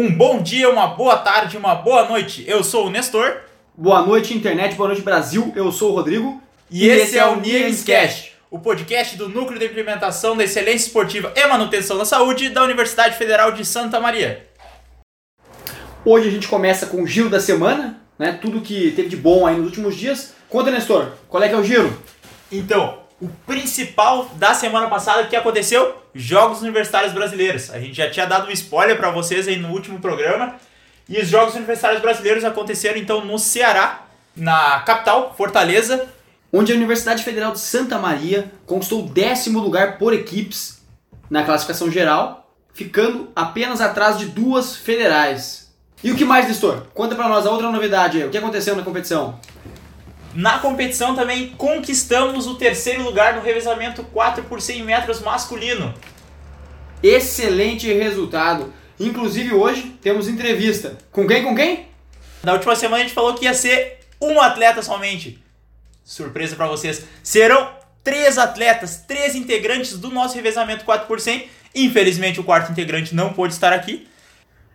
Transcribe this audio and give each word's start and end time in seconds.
Um 0.00 0.10
bom 0.10 0.42
dia, 0.42 0.70
uma 0.70 0.86
boa 0.86 1.18
tarde, 1.18 1.58
uma 1.58 1.74
boa 1.74 2.08
noite. 2.08 2.42
Eu 2.48 2.64
sou 2.64 2.86
o 2.86 2.90
Nestor. 2.90 3.42
Boa 3.76 4.00
noite, 4.00 4.32
internet, 4.32 4.74
boa 4.74 4.88
noite, 4.88 5.02
Brasil. 5.02 5.52
Eu 5.54 5.70
sou 5.70 5.92
o 5.92 5.94
Rodrigo. 5.94 6.42
E, 6.70 6.88
esse, 6.88 7.18
é 7.18 7.26
o 7.26 7.38
Niemscast, 7.38 8.32
o 8.50 8.58
podcast 8.58 9.14
do 9.18 9.28
Núcleo 9.28 9.58
de 9.58 9.66
Implementação 9.66 10.34
da 10.34 10.44
Excelência 10.44 10.86
Esportiva 10.86 11.30
e 11.36 11.46
Manutenção 11.46 11.98
da 11.98 12.06
Saúde 12.06 12.48
da 12.48 12.64
Universidade 12.64 13.18
Federal 13.18 13.52
de 13.52 13.62
Santa 13.62 14.00
Maria. 14.00 14.46
Hoje 16.02 16.28
a 16.28 16.30
gente 16.30 16.48
começa 16.48 16.86
com 16.86 17.02
o 17.02 17.06
giro 17.06 17.28
da 17.28 17.38
semana, 17.38 18.00
né? 18.18 18.38
Tudo 18.40 18.62
que 18.62 18.92
teve 18.92 19.10
de 19.10 19.18
bom 19.18 19.46
aí 19.46 19.54
nos 19.56 19.66
últimos 19.66 19.94
dias. 19.94 20.32
Conta, 20.48 20.70
Nestor, 20.70 21.12
qual 21.28 21.42
é 21.42 21.48
que 21.50 21.54
é 21.54 21.58
o 21.58 21.62
giro? 21.62 21.94
Então, 22.50 23.00
o 23.20 23.28
principal 23.46 24.30
da 24.36 24.54
semana 24.54 24.88
passada 24.88 25.26
que 25.26 25.36
aconteceu, 25.36 25.94
Jogos 26.14 26.62
Universitários 26.62 27.12
Brasileiros. 27.12 27.70
A 27.70 27.78
gente 27.78 27.94
já 27.94 28.10
tinha 28.10 28.26
dado 28.26 28.48
um 28.48 28.50
spoiler 28.50 28.96
para 28.96 29.10
vocês 29.10 29.46
aí 29.46 29.58
no 29.58 29.68
último 29.68 30.00
programa. 30.00 30.54
E 31.08 31.18
os 31.20 31.28
Jogos 31.28 31.54
Universitários 31.54 32.00
Brasileiros 32.00 32.44
aconteceram 32.44 32.96
então 32.96 33.24
no 33.24 33.38
Ceará, 33.38 34.06
na 34.34 34.80
capital, 34.80 35.34
Fortaleza, 35.36 36.08
onde 36.52 36.72
a 36.72 36.76
Universidade 36.76 37.22
Federal 37.22 37.52
de 37.52 37.58
Santa 37.58 37.98
Maria 37.98 38.50
conquistou 38.64 39.04
o 39.04 39.08
décimo 39.08 39.58
lugar 39.58 39.98
por 39.98 40.14
equipes 40.14 40.80
na 41.28 41.44
classificação 41.44 41.90
geral, 41.90 42.50
ficando 42.72 43.30
apenas 43.36 43.80
atrás 43.80 44.18
de 44.18 44.26
duas 44.26 44.76
federais. 44.76 45.70
E 46.02 46.10
o 46.10 46.16
que 46.16 46.24
mais, 46.24 46.48
Nestor? 46.48 46.86
Conta 46.94 47.14
pra 47.14 47.28
nós 47.28 47.46
a 47.46 47.50
outra 47.50 47.70
novidade 47.70 48.18
aí. 48.18 48.24
O 48.26 48.30
que 48.30 48.38
aconteceu 48.38 48.74
na 48.74 48.82
competição? 48.82 49.38
Na 50.40 50.58
competição 50.58 51.14
também 51.14 51.50
conquistamos 51.50 52.46
o 52.46 52.54
terceiro 52.54 53.02
lugar 53.02 53.34
no 53.34 53.42
revezamento 53.42 54.02
4 54.02 54.44
por 54.44 54.58
100 54.58 54.84
metros 54.84 55.20
masculino. 55.20 55.92
Excelente 57.02 57.92
resultado. 57.92 58.72
Inclusive 58.98 59.52
hoje 59.52 59.98
temos 60.00 60.28
entrevista. 60.28 60.96
Com 61.12 61.26
quem? 61.26 61.42
Com 61.42 61.54
quem? 61.54 61.88
Na 62.42 62.54
última 62.54 62.74
semana 62.74 63.02
a 63.02 63.06
gente 63.06 63.12
falou 63.12 63.34
que 63.34 63.44
ia 63.44 63.52
ser 63.52 63.98
um 64.18 64.40
atleta 64.40 64.80
somente. 64.80 65.44
Surpresa 66.02 66.56
para 66.56 66.68
vocês. 66.68 67.04
Serão 67.22 67.74
três 68.02 68.38
atletas, 68.38 69.04
três 69.06 69.34
integrantes 69.34 69.98
do 69.98 70.08
nosso 70.08 70.36
revezamento 70.36 70.86
4 70.86 71.06
por 71.06 71.20
100. 71.20 71.50
Infelizmente 71.74 72.40
o 72.40 72.44
quarto 72.44 72.72
integrante 72.72 73.14
não 73.14 73.34
pôde 73.34 73.52
estar 73.52 73.74
aqui. 73.74 74.08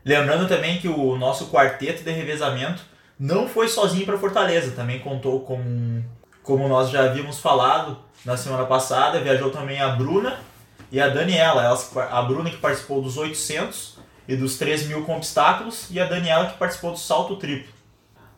Lembrando 0.05 0.47
também 0.47 0.77
que 0.77 0.87
o 0.87 1.17
nosso 1.17 1.47
quarteto 1.47 2.03
de 2.03 2.11
revezamento 2.11 2.85
não 3.19 3.47
foi 3.47 3.67
sozinho 3.67 4.05
para 4.05 4.17
Fortaleza, 4.17 4.71
também 4.71 4.99
contou 4.99 5.41
com, 5.41 6.03
como 6.43 6.67
nós 6.67 6.89
já 6.89 7.05
havíamos 7.05 7.39
falado 7.39 7.97
na 8.25 8.35
semana 8.35 8.65
passada, 8.65 9.21
viajou 9.21 9.51
também 9.51 9.79
a 9.79 9.89
Bruna 9.89 10.39
e 10.91 10.99
a 10.99 11.07
Daniela. 11.07 11.63
Elas, 11.63 11.95
a 11.95 12.21
Bruna 12.21 12.49
que 12.49 12.57
participou 12.57 13.01
dos 13.01 13.17
800 13.17 13.97
e 14.27 14.35
dos 14.35 14.57
3 14.57 14.87
mil 14.87 15.03
com 15.05 15.15
obstáculos 15.15 15.87
e 15.91 15.99
a 15.99 16.05
Daniela 16.05 16.47
que 16.47 16.57
participou 16.57 16.91
do 16.91 16.97
salto 16.97 17.35
triplo. 17.37 17.73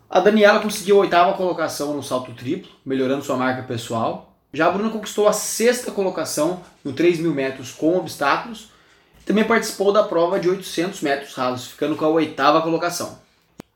A 0.09 0.19
Daniela 0.19 0.59
conseguiu 0.59 0.97
a 0.97 1.01
oitava 1.01 1.33
colocação 1.33 1.93
no 1.93 2.03
salto 2.03 2.31
triplo, 2.33 2.71
melhorando 2.85 3.23
sua 3.23 3.35
marca 3.35 3.63
pessoal. 3.63 4.35
Já 4.53 4.67
a 4.67 4.71
Bruna 4.71 4.89
conquistou 4.89 5.27
a 5.27 5.33
sexta 5.33 5.91
colocação 5.91 6.61
no 6.83 6.93
3 6.93 7.19
mil 7.19 7.33
metros 7.33 7.71
com 7.71 7.97
obstáculos. 7.97 8.69
Também 9.25 9.43
participou 9.43 9.91
da 9.91 10.03
prova 10.03 10.39
de 10.39 10.49
800 10.49 11.01
metros 11.01 11.33
rasos, 11.33 11.67
ficando 11.67 11.95
com 11.97 12.05
a 12.05 12.09
oitava 12.09 12.61
colocação. 12.61 13.19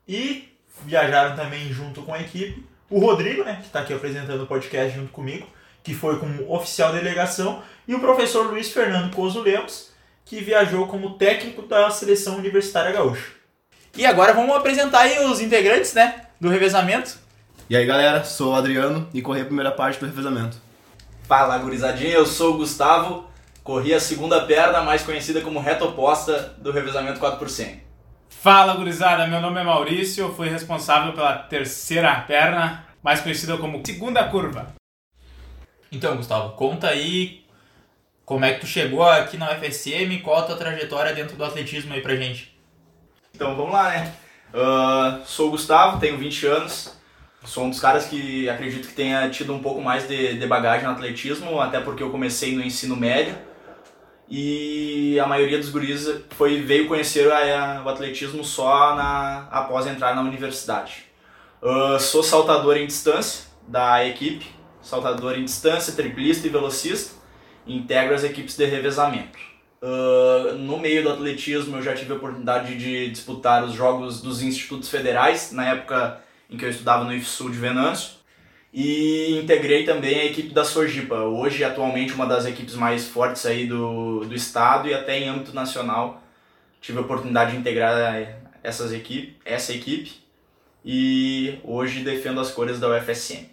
E 0.08 0.51
viajaram 0.84 1.36
também 1.36 1.72
junto 1.72 2.02
com 2.02 2.12
a 2.12 2.20
equipe. 2.20 2.64
O 2.88 2.98
Rodrigo, 2.98 3.44
né, 3.44 3.56
que 3.60 3.66
está 3.66 3.80
aqui 3.80 3.94
apresentando 3.94 4.42
o 4.42 4.46
podcast 4.46 4.94
junto 4.94 5.12
comigo, 5.12 5.46
que 5.82 5.94
foi 5.94 6.18
como 6.18 6.52
oficial 6.52 6.92
delegação, 6.92 7.62
e 7.88 7.94
o 7.94 8.00
professor 8.00 8.46
Luiz 8.46 8.70
Fernando 8.70 9.14
Coso 9.14 9.40
Lemos, 9.40 9.90
que 10.24 10.40
viajou 10.40 10.86
como 10.86 11.14
técnico 11.14 11.62
da 11.62 11.90
seleção 11.90 12.36
universitária 12.36 12.92
gaúcha. 12.92 13.32
E 13.96 14.06
agora 14.06 14.32
vamos 14.32 14.56
apresentar 14.56 15.00
aí 15.00 15.24
os 15.24 15.40
integrantes, 15.40 15.92
né, 15.94 16.26
do 16.40 16.48
revezamento. 16.48 17.18
E 17.68 17.76
aí 17.76 17.86
galera, 17.86 18.24
sou 18.24 18.52
o 18.52 18.54
Adriano 18.54 19.08
e 19.12 19.22
corri 19.22 19.40
a 19.40 19.46
primeira 19.46 19.70
parte 19.70 19.98
do 19.98 20.06
revezamento. 20.06 20.56
Fala 21.24 21.58
gurizadinha, 21.58 22.12
eu 22.12 22.26
sou 22.26 22.54
o 22.54 22.58
Gustavo, 22.58 23.26
corri 23.64 23.94
a 23.94 24.00
segunda 24.00 24.44
perna, 24.44 24.82
mais 24.82 25.02
conhecida 25.02 25.40
como 25.40 25.60
reta 25.60 25.84
oposta 25.84 26.54
do 26.58 26.70
revezamento 26.72 27.20
4%. 27.20 27.78
Fala 28.42 28.74
gurizada, 28.74 29.24
meu 29.28 29.40
nome 29.40 29.60
é 29.60 29.62
Maurício, 29.62 30.34
fui 30.34 30.48
responsável 30.48 31.12
pela 31.12 31.32
terceira 31.32 32.12
perna, 32.22 32.84
mais 33.00 33.20
conhecida 33.20 33.56
como 33.56 33.80
segunda 33.86 34.24
curva. 34.24 34.74
Então, 35.92 36.16
Gustavo, 36.16 36.56
conta 36.56 36.88
aí 36.88 37.44
como 38.24 38.44
é 38.44 38.52
que 38.52 38.58
tu 38.58 38.66
chegou 38.66 39.04
aqui 39.04 39.36
na 39.36 39.52
UFSM, 39.52 40.22
qual 40.24 40.40
a 40.40 40.42
tua 40.42 40.56
trajetória 40.56 41.14
dentro 41.14 41.36
do 41.36 41.44
atletismo 41.44 41.94
aí 41.94 42.00
pra 42.00 42.16
gente. 42.16 42.52
Então 43.32 43.54
vamos 43.54 43.72
lá, 43.72 43.90
né? 43.90 44.12
Uh, 44.52 45.24
sou 45.24 45.46
o 45.46 45.50
Gustavo, 45.52 46.00
tenho 46.00 46.18
20 46.18 46.46
anos, 46.46 46.98
sou 47.44 47.66
um 47.66 47.70
dos 47.70 47.78
caras 47.78 48.06
que 48.06 48.48
acredito 48.48 48.88
que 48.88 48.94
tenha 48.94 49.30
tido 49.30 49.54
um 49.54 49.62
pouco 49.62 49.80
mais 49.80 50.08
de, 50.08 50.36
de 50.36 50.46
bagagem 50.48 50.84
no 50.84 50.90
atletismo, 50.92 51.60
até 51.60 51.78
porque 51.78 52.02
eu 52.02 52.10
comecei 52.10 52.56
no 52.56 52.64
ensino 52.64 52.96
médio 52.96 53.38
e 54.34 55.20
a 55.20 55.26
maioria 55.26 55.58
dos 55.58 55.68
guris 55.68 56.08
foi, 56.30 56.62
veio 56.62 56.88
conhecer 56.88 57.28
o 57.28 57.88
atletismo 57.88 58.42
só 58.42 58.96
na, 58.96 59.46
após 59.50 59.86
entrar 59.86 60.16
na 60.16 60.22
universidade. 60.22 61.04
Uh, 61.60 62.00
sou 62.00 62.22
saltador 62.22 62.78
em 62.78 62.86
distância 62.86 63.44
da 63.68 64.02
equipe, 64.06 64.46
saltador 64.80 65.38
em 65.38 65.44
distância, 65.44 65.92
triplista 65.92 66.46
e 66.46 66.50
velocista, 66.50 67.14
integro 67.66 68.14
as 68.14 68.24
equipes 68.24 68.56
de 68.56 68.64
revezamento. 68.64 69.38
Uh, 69.82 70.54
no 70.54 70.78
meio 70.78 71.02
do 71.02 71.10
atletismo 71.10 71.76
eu 71.76 71.82
já 71.82 71.94
tive 71.94 72.14
a 72.14 72.16
oportunidade 72.16 72.78
de 72.78 73.10
disputar 73.10 73.62
os 73.62 73.74
jogos 73.74 74.22
dos 74.22 74.40
institutos 74.40 74.88
federais, 74.88 75.52
na 75.52 75.68
época 75.68 76.22
em 76.48 76.56
que 76.56 76.64
eu 76.64 76.70
estudava 76.70 77.04
no 77.04 77.12
IFSU 77.12 77.50
de 77.50 77.58
Venâncio, 77.58 78.12
e 78.72 79.38
integrei 79.38 79.84
também 79.84 80.20
a 80.20 80.24
equipe 80.24 80.48
da 80.48 80.64
Sojipa, 80.64 81.16
hoje 81.16 81.62
atualmente 81.62 82.14
uma 82.14 82.26
das 82.26 82.46
equipes 82.46 82.74
mais 82.74 83.06
fortes 83.06 83.44
aí 83.44 83.66
do, 83.66 84.20
do 84.20 84.34
estado 84.34 84.88
e 84.88 84.94
até 84.94 85.18
em 85.18 85.28
âmbito 85.28 85.54
nacional. 85.54 86.22
Tive 86.80 86.98
a 86.98 87.02
oportunidade 87.02 87.52
de 87.52 87.58
integrar 87.58 88.40
essas 88.62 88.92
equipe, 88.92 89.36
essa 89.44 89.72
equipe 89.72 90.22
e 90.84 91.58
hoje 91.62 92.02
defendo 92.02 92.40
as 92.40 92.50
cores 92.50 92.80
da 92.80 92.88
UFSM. 92.88 93.46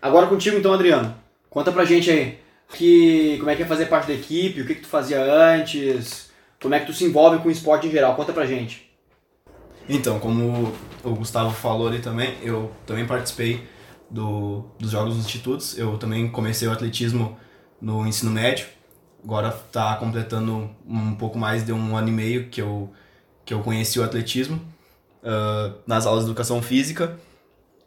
Agora 0.00 0.26
contigo 0.26 0.58
então, 0.58 0.74
Adriano. 0.74 1.16
Conta 1.48 1.72
pra 1.72 1.84
gente 1.84 2.10
aí 2.10 2.38
que, 2.68 3.38
como 3.38 3.50
é 3.50 3.56
que 3.56 3.62
é 3.62 3.66
fazer 3.66 3.86
parte 3.86 4.08
da 4.08 4.14
equipe, 4.14 4.60
o 4.60 4.66
que, 4.66 4.74
que 4.74 4.82
tu 4.82 4.88
fazia 4.88 5.22
antes, 5.22 6.30
como 6.60 6.74
é 6.74 6.80
que 6.80 6.86
tu 6.86 6.92
se 6.92 7.04
envolve 7.04 7.38
com 7.38 7.48
o 7.48 7.52
esporte 7.52 7.86
em 7.86 7.90
geral. 7.90 8.14
Conta 8.14 8.32
pra 8.32 8.44
gente. 8.44 8.90
Então, 9.88 10.18
como 10.18 10.72
o 11.02 11.14
Gustavo 11.14 11.50
falou 11.54 11.88
ali 11.88 12.00
também, 12.00 12.34
eu 12.42 12.70
também 12.86 13.06
participei 13.06 13.62
do, 14.10 14.64
dos 14.78 14.90
jogos 14.90 15.16
dos 15.16 15.24
institutos. 15.24 15.76
Eu 15.78 15.98
também 15.98 16.30
comecei 16.30 16.68
o 16.68 16.72
atletismo 16.72 17.36
no 17.80 18.06
ensino 18.06 18.30
médio. 18.30 18.66
Agora 19.22 19.48
está 19.48 19.96
completando 19.96 20.70
um 20.86 21.14
pouco 21.14 21.38
mais 21.38 21.64
de 21.64 21.72
um 21.72 21.96
ano 21.96 22.08
e 22.08 22.12
meio 22.12 22.48
que 22.48 22.60
eu, 22.60 22.92
que 23.44 23.54
eu 23.54 23.60
conheci 23.60 23.98
o 23.98 24.04
atletismo. 24.04 24.60
Uh, 25.22 25.74
nas 25.86 26.04
aulas 26.04 26.24
de 26.24 26.30
educação 26.30 26.60
física, 26.60 27.18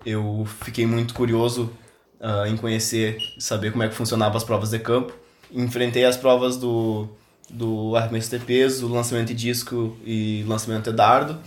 eu 0.03 0.47
fiquei 0.61 0.88
muito 0.88 1.13
curioso 1.13 1.72
uh, 2.19 2.47
em 2.47 2.57
conhecer, 2.57 3.19
saber 3.38 3.72
como 3.72 3.84
é 3.84 3.88
que 3.88 3.94
funcionavam 3.94 4.38
as 4.38 4.44
provas 4.44 4.72
de 4.72 4.79
campo. 4.79 5.13
Enfrentei 5.51 6.03
as 6.03 6.17
provas 6.17 6.57
do, 6.57 7.07
do 7.49 7.95
arremesso 7.95 8.35
de 8.35 8.44
peso, 8.44 8.88
lançamento 8.88 9.28
de 9.28 9.35
disco 9.35 9.95
e 10.03 10.44
lançamento 10.47 10.89
de 10.89 10.97
dardo 10.97 11.39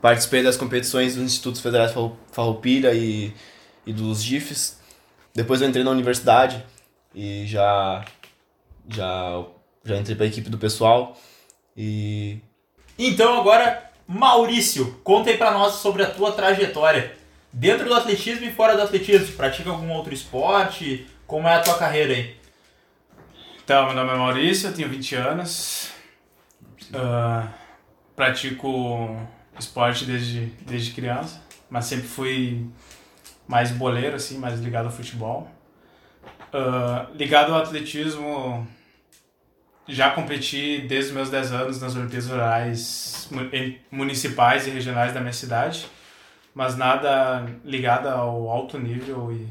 Participei 0.00 0.42
das 0.42 0.56
competições 0.56 1.14
dos 1.14 1.24
Institutos 1.24 1.60
Federais 1.60 1.92
Farroupilha 2.32 2.92
e, 2.94 3.32
e 3.86 3.92
dos 3.92 4.22
GIFs. 4.22 4.78
Depois 5.34 5.60
eu 5.60 5.68
entrei 5.68 5.84
na 5.84 5.90
universidade 5.90 6.64
e 7.14 7.44
já 7.46 8.04
já 8.88 9.44
já 9.84 9.96
entrei 9.96 10.16
para 10.16 10.26
a 10.26 10.28
equipe 10.28 10.50
do 10.50 10.58
pessoal 10.58 11.16
e 11.76 12.38
então 12.98 13.40
agora 13.40 13.90
Maurício, 14.12 15.00
conta 15.04 15.30
aí 15.30 15.38
para 15.38 15.52
nós 15.52 15.74
sobre 15.74 16.02
a 16.02 16.10
tua 16.10 16.32
trajetória 16.32 17.16
dentro 17.52 17.88
do 17.88 17.94
atletismo 17.94 18.44
e 18.44 18.50
fora 18.50 18.74
do 18.74 18.82
atletismo. 18.82 19.36
Pratica 19.36 19.70
algum 19.70 19.88
outro 19.92 20.12
esporte? 20.12 21.06
Como 21.28 21.46
é 21.46 21.54
a 21.54 21.60
tua 21.60 21.78
carreira 21.78 22.12
aí? 22.12 22.36
Então, 23.62 23.86
meu 23.86 23.94
nome 23.94 24.10
é 24.10 24.16
Maurício, 24.16 24.68
eu 24.68 24.74
tenho 24.74 24.88
20 24.88 25.14
anos. 25.14 25.92
Uh, 26.92 27.48
pratico 28.16 29.16
esporte 29.60 30.04
desde, 30.04 30.46
desde 30.66 30.92
criança, 30.92 31.40
mas 31.68 31.86
sempre 31.86 32.06
fui 32.06 32.66
mais 33.46 33.70
boleiro, 33.70 34.16
assim, 34.16 34.38
mais 34.38 34.60
ligado 34.60 34.86
ao 34.86 34.92
futebol. 34.92 35.50
Uh, 36.52 37.14
ligado 37.16 37.54
ao 37.54 37.60
atletismo, 37.60 38.66
já 39.88 40.10
competi 40.10 40.80
desde 40.88 41.10
os 41.10 41.14
meus 41.16 41.30
10 41.30 41.52
anos 41.52 41.80
nas 41.80 41.94
Olimpíadas 41.94 42.28
Rurais 42.28 43.28
municipais 43.90 44.66
e 44.66 44.70
regionais 44.70 45.12
da 45.12 45.20
minha 45.20 45.32
cidade, 45.32 45.86
mas 46.54 46.76
nada 46.76 47.46
ligado 47.64 48.08
ao 48.08 48.48
alto 48.50 48.78
nível 48.78 49.32
e 49.32 49.48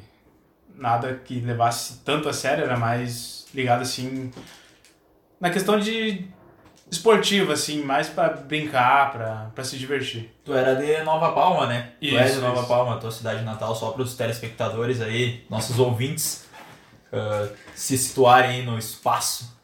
nada 0.76 1.14
que 1.14 1.40
levasse 1.40 2.00
tanto 2.04 2.30
a 2.30 2.34
sério, 2.34 2.64
era 2.64 2.78
mais 2.78 3.48
ligado 3.54 3.82
assim 3.82 4.32
na 5.40 5.50
questão 5.50 5.80
de 5.80 6.28
esportiva, 6.92 7.54
assim, 7.54 7.84
mais 7.84 8.10
pra 8.10 8.30
brincar, 8.30 9.12
pra, 9.12 9.52
pra 9.54 9.64
se 9.64 9.78
divertir. 9.78 10.30
Tu 10.44 10.54
era 10.54 10.76
de 10.76 11.04
Nova 11.04 11.32
Palma, 11.34 11.68
né? 11.68 11.92
tu 12.00 12.06
Isso, 12.06 12.18
é 12.18 12.30
de 12.30 12.38
Nova 12.40 12.60
isso. 12.60 12.68
Palma, 12.68 12.98
tua 12.98 13.12
cidade 13.12 13.44
natal, 13.44 13.76
só 13.76 13.92
para 13.92 14.02
os 14.02 14.16
telespectadores 14.16 15.02
aí, 15.02 15.46
nossos 15.50 15.78
ouvintes, 15.78 16.48
ah, 17.14 17.48
se 17.76 17.98
situarem 17.98 18.50
aí 18.50 18.66
no 18.66 18.78
espaço. 18.78 19.58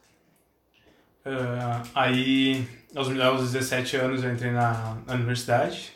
Ah, 1.25 1.81
aí, 1.95 2.67
aos, 2.95 3.07
aos 3.19 3.51
17 3.51 3.97
anos, 3.97 4.23
eu 4.23 4.31
entrei 4.31 4.51
na, 4.51 4.97
na 5.07 5.13
universidade. 5.15 5.93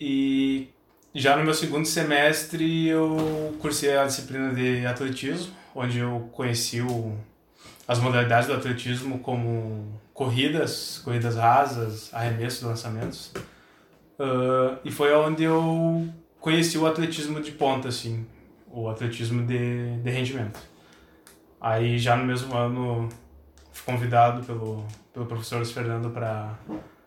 E 0.00 0.68
já 1.14 1.36
no 1.36 1.44
meu 1.44 1.54
segundo 1.54 1.86
semestre, 1.86 2.88
eu 2.88 3.56
cursei 3.60 3.96
a 3.96 4.04
disciplina 4.04 4.52
de 4.52 4.84
atletismo, 4.86 5.52
onde 5.74 5.98
eu 5.98 6.28
conheci 6.32 6.80
o, 6.80 7.16
as 7.86 7.98
modalidades 7.98 8.48
do 8.48 8.54
atletismo 8.54 9.18
como 9.20 10.00
corridas, 10.18 11.00
corridas 11.04 11.36
rasas, 11.36 12.12
arremessos, 12.12 12.62
lançamentos. 12.64 13.32
Ah, 14.18 14.76
e 14.84 14.90
foi 14.90 15.14
onde 15.14 15.44
eu 15.44 16.12
conheci 16.40 16.76
o 16.76 16.88
atletismo 16.88 17.40
de 17.40 17.52
ponta, 17.52 17.86
assim, 17.86 18.26
o 18.66 18.88
atletismo 18.88 19.46
de, 19.46 19.96
de 19.98 20.10
rendimento. 20.10 20.58
Aí 21.60 22.00
já 22.00 22.16
no 22.16 22.24
mesmo 22.24 22.52
ano 22.56 23.08
fui 23.70 23.94
convidado 23.94 24.42
pelo, 24.42 24.84
pelo 25.12 25.26
professor 25.26 25.58
Luiz 25.58 25.70
Fernando 25.70 26.10
para 26.10 26.58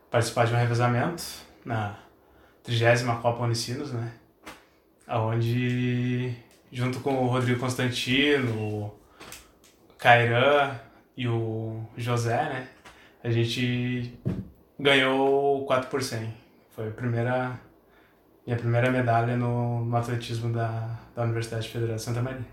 participar 0.10 0.46
de 0.46 0.54
um 0.54 0.58
revezamento 0.58 1.22
na 1.66 1.98
30 2.64 3.14
Copa 3.22 3.44
Unicinos, 3.44 3.92
né? 3.92 4.10
Onde, 5.06 6.34
junto 6.72 7.02
com 7.02 7.26
o 7.26 7.28
Rodrigo 7.28 7.60
Constantino, 7.60 8.54
o 8.54 9.00
Cairan 9.98 10.80
e 11.18 11.28
o 11.28 11.86
José, 11.98 12.44
né? 12.44 12.68
A 13.24 13.30
gente 13.30 14.18
ganhou 14.80 15.64
4 15.66 15.90
por 15.90 16.02
100. 16.02 16.34
Foi 16.72 16.88
a 16.88 16.92
primeira, 16.92 17.60
minha 18.46 18.58
primeira 18.58 18.90
medalha 18.90 19.38
no, 19.38 19.86
no 19.86 19.96
atletismo 19.96 20.52
da, 20.52 21.00
da 21.16 21.24
Universidade 21.24 21.70
Federal 21.70 21.96
de 21.96 22.02
Santa 22.02 22.22
Maria. 22.22 22.46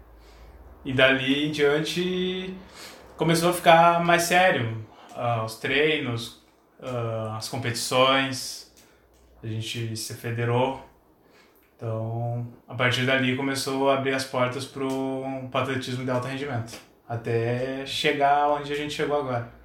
E 0.85 0.93
dali 0.93 1.47
em 1.47 1.51
diante 1.51 2.55
começou 3.17 3.51
a 3.51 3.53
ficar 3.53 4.05
mais 4.05 4.23
sério. 4.23 4.85
ah, 5.15 5.43
os 5.45 5.57
treinos, 5.57 6.47
ah, 6.83 7.37
as 7.39 7.49
competições, 7.49 8.73
a 9.43 9.47
gente 9.47 9.97
se 9.97 10.15
federou. 10.15 10.87
Então, 11.77 12.47
a 12.67 12.75
partir 12.75 13.07
dali 13.07 13.37
começou 13.37 13.89
a 13.89 13.95
abrir 13.99 14.13
as 14.13 14.25
portas 14.25 14.67
para 14.67 14.85
o 14.85 15.49
atletismo 15.53 16.05
de 16.05 16.11
alto 16.11 16.27
rendimento. 16.27 16.79
Até 17.09 17.87
chegar 17.87 18.51
onde 18.51 18.73
a 18.73 18.77
gente 18.77 18.93
chegou 18.93 19.19
agora. 19.19 19.58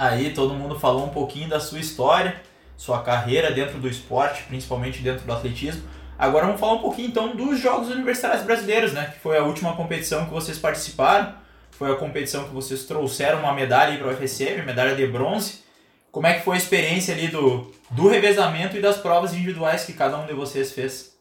Aí 0.00 0.32
todo 0.32 0.54
mundo 0.54 0.80
falou 0.80 1.04
um 1.04 1.10
pouquinho 1.10 1.46
da 1.46 1.60
sua 1.60 1.78
história, 1.78 2.40
sua 2.74 3.02
carreira 3.02 3.50
dentro 3.50 3.76
do 3.76 3.86
esporte, 3.86 4.44
principalmente 4.44 5.02
dentro 5.02 5.26
do 5.26 5.30
atletismo. 5.30 5.82
Agora 6.18 6.46
vamos 6.46 6.58
falar 6.58 6.72
um 6.72 6.80
pouquinho 6.80 7.08
então 7.08 7.36
dos 7.36 7.60
Jogos 7.60 7.90
Universitários 7.90 8.42
Brasileiros, 8.42 8.94
né? 8.94 9.10
Que 9.12 9.20
foi 9.20 9.36
a 9.36 9.42
última 9.44 9.76
competição 9.76 10.24
que 10.24 10.32
vocês 10.32 10.58
participaram. 10.58 11.34
Foi 11.72 11.92
a 11.92 11.96
competição 11.96 12.44
que 12.44 12.54
vocês 12.54 12.84
trouxeram 12.84 13.40
uma 13.40 13.52
medalha 13.52 13.98
para 13.98 14.06
o 14.06 14.10
UFSM, 14.10 14.64
medalha 14.64 14.96
de 14.96 15.06
bronze. 15.06 15.64
Como 16.10 16.26
é 16.26 16.32
que 16.32 16.46
foi 16.46 16.54
a 16.54 16.58
experiência 16.58 17.12
ali 17.12 17.28
do, 17.28 17.70
do 17.90 18.08
revezamento 18.08 18.78
e 18.78 18.80
das 18.80 18.96
provas 18.96 19.34
individuais 19.34 19.84
que 19.84 19.92
cada 19.92 20.16
um 20.16 20.24
de 20.24 20.32
vocês 20.32 20.72
fez? 20.72 21.14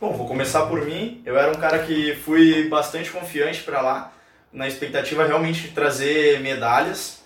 Bom, 0.00 0.14
vou 0.14 0.26
começar 0.26 0.66
por 0.66 0.84
mim. 0.84 1.22
Eu 1.24 1.38
era 1.38 1.52
um 1.52 1.60
cara 1.60 1.78
que 1.84 2.16
fui 2.16 2.68
bastante 2.68 3.08
confiante 3.08 3.62
para 3.62 3.80
lá, 3.80 4.12
na 4.52 4.66
expectativa 4.66 5.26
realmente 5.26 5.62
de 5.62 5.68
trazer 5.68 6.40
medalhas. 6.40 7.22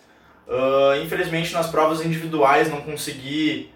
Ah, 0.48 0.98
infelizmente, 1.02 1.52
nas 1.52 1.68
provas 1.68 2.04
individuais 2.04 2.70
não 2.70 2.80
consegui 2.80 3.72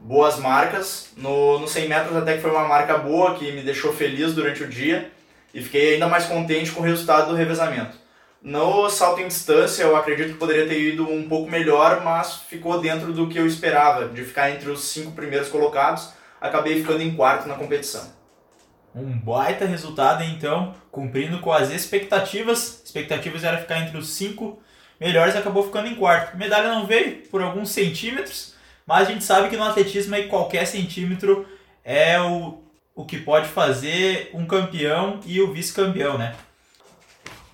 boas 0.00 0.38
marcas. 0.38 1.10
No, 1.16 1.58
no 1.58 1.68
100 1.68 1.88
metros 1.88 2.16
até 2.16 2.34
que 2.34 2.42
foi 2.42 2.50
uma 2.50 2.66
marca 2.66 2.98
boa, 2.98 3.34
que 3.34 3.50
me 3.52 3.62
deixou 3.62 3.92
feliz 3.92 4.34
durante 4.34 4.62
o 4.62 4.68
dia. 4.68 5.10
E 5.54 5.62
fiquei 5.62 5.94
ainda 5.94 6.08
mais 6.08 6.24
contente 6.24 6.72
com 6.72 6.80
o 6.80 6.84
resultado 6.84 7.28
do 7.28 7.36
revezamento. 7.36 8.00
No 8.40 8.90
salto 8.90 9.20
em 9.20 9.28
distância, 9.28 9.84
eu 9.84 9.94
acredito 9.94 10.32
que 10.32 10.38
poderia 10.38 10.66
ter 10.66 10.80
ido 10.80 11.08
um 11.08 11.28
pouco 11.28 11.48
melhor, 11.48 12.02
mas 12.02 12.38
ficou 12.48 12.80
dentro 12.80 13.12
do 13.12 13.28
que 13.28 13.38
eu 13.38 13.46
esperava, 13.46 14.08
de 14.08 14.24
ficar 14.24 14.50
entre 14.50 14.68
os 14.68 14.82
cinco 14.84 15.12
primeiros 15.12 15.48
colocados. 15.48 16.08
Acabei 16.40 16.80
ficando 16.80 17.02
em 17.02 17.14
quarto 17.14 17.46
na 17.46 17.54
competição. 17.54 18.10
Um 18.94 19.16
baita 19.16 19.64
resultado, 19.64 20.24
então, 20.24 20.74
cumprindo 20.90 21.38
com 21.38 21.52
as 21.52 21.70
expectativas. 21.70 22.81
Expectativas 22.92 23.42
era 23.42 23.56
ficar 23.56 23.78
entre 23.78 23.96
os 23.96 24.10
cinco 24.10 24.60
melhores, 25.00 25.34
acabou 25.34 25.64
ficando 25.64 25.88
em 25.88 25.94
quarto. 25.94 26.36
Medalha 26.36 26.68
não 26.68 26.86
veio 26.86 27.26
por 27.28 27.40
alguns 27.40 27.70
centímetros, 27.70 28.52
mas 28.86 29.08
a 29.08 29.10
gente 29.10 29.24
sabe 29.24 29.48
que 29.48 29.56
no 29.56 29.62
atletismo 29.62 30.14
aí 30.14 30.28
qualquer 30.28 30.66
centímetro 30.66 31.46
é 31.82 32.20
o, 32.20 32.62
o 32.94 33.06
que 33.06 33.16
pode 33.16 33.48
fazer 33.48 34.30
um 34.34 34.44
campeão 34.44 35.20
e 35.24 35.40
o 35.40 35.50
vice-campeão, 35.54 36.18
né? 36.18 36.34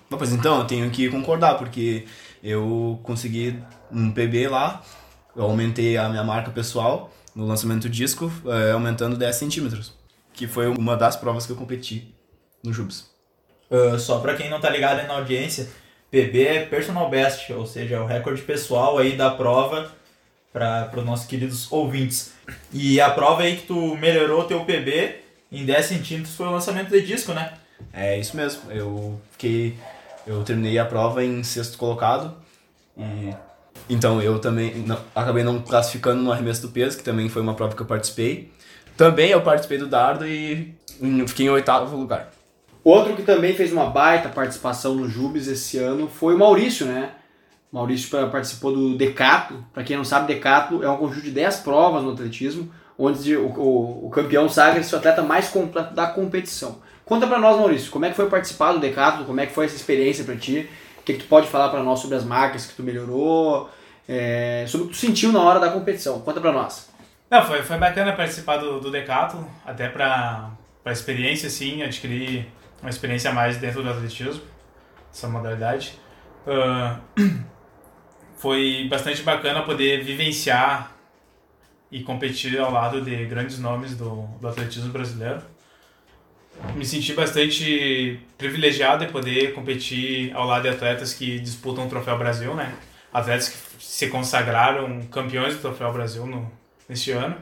Pois 0.09 0.33
então, 0.33 0.59
eu 0.59 0.65
tenho 0.65 0.89
que 0.89 1.07
concordar, 1.07 1.57
porque 1.57 2.05
eu 2.43 2.99
consegui 3.01 3.57
um 3.89 4.11
PB 4.11 4.49
lá, 4.49 4.83
eu 5.33 5.43
aumentei 5.43 5.95
a 5.95 6.09
minha 6.09 6.23
marca 6.23 6.51
pessoal 6.51 7.13
no 7.33 7.45
lançamento 7.45 7.83
do 7.83 7.89
disco, 7.89 8.29
eh, 8.45 8.71
aumentando 8.71 9.15
10 9.15 9.35
centímetros, 9.37 9.93
que 10.33 10.47
foi 10.47 10.67
uma 10.67 10.97
das 10.97 11.15
provas 11.15 11.45
que 11.45 11.53
eu 11.53 11.55
competi 11.55 12.13
no 12.61 12.73
Jubes. 12.73 13.09
Uh, 13.69 13.99
só 13.99 14.19
pra 14.19 14.35
quem 14.35 14.49
não 14.49 14.59
tá 14.59 14.69
ligado 14.69 14.99
aí 14.99 15.07
na 15.07 15.15
audiência, 15.15 15.69
PB 16.11 16.43
é 16.47 16.65
personal 16.65 17.09
best, 17.09 17.51
ou 17.53 17.65
seja, 17.67 17.95
é 17.95 17.99
o 17.99 18.05
recorde 18.05 18.41
pessoal 18.41 18.97
aí 18.97 19.15
da 19.15 19.29
prova 19.29 19.91
para 20.51 20.91
os 20.97 21.05
nossos 21.05 21.27
queridos 21.27 21.71
ouvintes. 21.71 22.31
E 22.73 22.99
a 22.99 23.09
prova 23.11 23.43
aí 23.43 23.57
que 23.57 23.67
tu 23.67 23.95
melhorou 23.95 24.45
teu 24.45 24.65
PB 24.65 25.17
em 25.51 25.65
10 25.65 25.85
centímetros 25.85 26.35
foi 26.35 26.47
o 26.47 26.51
lançamento 26.51 26.89
de 26.89 27.01
disco, 27.01 27.33
né? 27.33 27.53
É 27.93 28.17
isso 28.17 28.35
mesmo, 28.35 28.71
eu 28.71 29.21
fiquei, 29.31 29.77
eu 30.25 30.43
terminei 30.43 30.77
a 30.79 30.85
prova 30.85 31.23
em 31.23 31.43
sexto 31.43 31.77
colocado, 31.77 32.35
e 32.97 33.33
então 33.89 34.21
eu 34.21 34.39
também 34.39 34.75
não- 34.75 34.99
acabei 35.15 35.43
não 35.43 35.61
classificando 35.61 36.21
no 36.21 36.31
arremesso 36.31 36.61
do 36.63 36.69
peso, 36.69 36.97
que 36.97 37.03
também 37.03 37.29
foi 37.29 37.41
uma 37.41 37.53
prova 37.53 37.75
que 37.75 37.81
eu 37.81 37.85
participei. 37.85 38.51
Também 38.97 39.29
eu 39.31 39.41
participei 39.41 39.77
do 39.77 39.87
dardo 39.87 40.27
e 40.27 40.73
fiquei 41.27 41.45
em 41.45 41.49
oitavo 41.49 41.95
lugar. 41.95 42.29
Outro 42.83 43.15
que 43.15 43.23
também 43.23 43.53
fez 43.53 43.71
uma 43.73 43.85
baita 43.87 44.29
participação 44.29 44.95
no 44.95 45.07
Jubes 45.09 45.47
esse 45.47 45.77
ano 45.77 46.07
foi 46.07 46.35
o 46.35 46.37
Maurício, 46.37 46.85
né? 46.85 47.11
O 47.71 47.75
Maurício 47.75 48.09
pa- 48.09 48.27
participou 48.27 48.71
do 48.73 48.95
Decathlon. 48.97 49.59
Para 49.73 49.83
quem 49.83 49.97
não 49.97 50.03
sabe, 50.05 50.33
Decathlon 50.33 50.81
é 50.81 50.89
um 50.89 50.97
conjunto 50.97 51.23
de 51.23 51.31
10 51.31 51.57
provas 51.57 52.03
no 52.03 52.11
atletismo, 52.13 52.71
onde 52.97 53.35
o, 53.35 53.47
o, 53.47 54.07
o 54.07 54.09
campeão 54.09 54.47
sagra-se 54.49 54.93
o 54.93 54.97
atleta 54.97 55.21
mais 55.21 55.49
completo 55.49 55.93
da 55.93 56.07
competição. 56.07 56.79
Conta 57.05 57.27
pra 57.27 57.37
nós, 57.39 57.57
Maurício, 57.57 57.91
como 57.91 58.05
é 58.05 58.09
que 58.09 58.15
foi 58.15 58.29
participar 58.29 58.71
do 58.73 58.79
Decathlon? 58.79 59.25
Como 59.25 59.39
é 59.39 59.45
que 59.45 59.53
foi 59.53 59.65
essa 59.65 59.75
experiência 59.75 60.23
pra 60.23 60.35
ti? 60.35 60.69
O 60.99 61.03
que, 61.03 61.13
que 61.13 61.19
tu 61.23 61.25
pode 61.27 61.47
falar 61.47 61.69
pra 61.69 61.81
nós 61.83 61.99
sobre 61.99 62.15
as 62.15 62.23
marcas 62.23 62.65
que 62.65 62.73
tu 62.75 62.83
melhorou? 62.83 63.69
É, 64.07 64.65
sobre 64.67 64.85
o 64.87 64.89
que 64.89 64.95
tu 64.95 64.99
sentiu 64.99 65.31
na 65.31 65.41
hora 65.41 65.59
da 65.59 65.69
competição? 65.69 66.19
Conta 66.21 66.39
pra 66.41 66.51
nós. 66.51 66.89
Não, 67.29 67.43
foi, 67.43 67.61
foi 67.61 67.77
bacana 67.77 68.13
participar 68.13 68.57
do, 68.57 68.79
do 68.79 68.89
Decathlon, 68.89 69.43
até 69.65 69.87
pra, 69.87 70.49
pra 70.83 70.91
experiência, 70.91 71.47
assim, 71.47 71.83
adquirir 71.83 72.47
uma 72.81 72.89
experiência 72.89 73.31
a 73.31 73.33
mais 73.33 73.57
dentro 73.57 73.83
do 73.83 73.89
atletismo, 73.89 74.41
essa 75.11 75.27
modalidade. 75.27 75.99
Ah, 76.47 76.99
foi 78.37 78.87
bastante 78.89 79.21
bacana 79.21 79.63
poder 79.63 80.03
vivenciar 80.03 80.95
e 81.91 82.03
competir 82.03 82.59
ao 82.59 82.71
lado 82.71 83.01
de 83.01 83.25
grandes 83.25 83.59
nomes 83.59 83.95
do, 83.95 84.23
do 84.39 84.47
atletismo 84.47 84.91
brasileiro. 84.91 85.41
Me 86.75 86.85
senti 86.85 87.13
bastante 87.13 88.19
privilegiado 88.37 89.03
em 89.03 89.09
poder 89.09 89.53
competir 89.53 90.35
ao 90.35 90.45
lado 90.45 90.63
de 90.63 90.69
atletas 90.69 91.13
que 91.13 91.39
disputam 91.39 91.85
o 91.85 91.89
Troféu 91.89 92.17
Brasil, 92.17 92.53
né? 92.53 92.75
Atletas 93.13 93.49
que 93.49 93.83
se 93.83 94.07
consagraram 94.09 95.01
campeões 95.03 95.55
do 95.55 95.61
Troféu 95.61 95.91
Brasil 95.93 96.25
no, 96.25 96.51
neste 96.87 97.11
ano. 97.11 97.37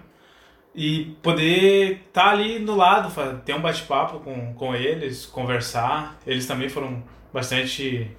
E 0.79 1.17
poder 1.23 2.03
estar 2.07 2.29
ali 2.29 2.59
do 2.59 2.75
lado, 2.75 3.11
ter 3.43 3.55
um 3.55 3.61
bate-papo 3.61 4.19
com, 4.19 4.53
com 4.53 4.75
eles, 4.75 5.25
conversar. 5.25 6.19
Eles 6.25 6.45
também 6.45 6.69
foram 6.69 7.03
bastante 7.33 8.11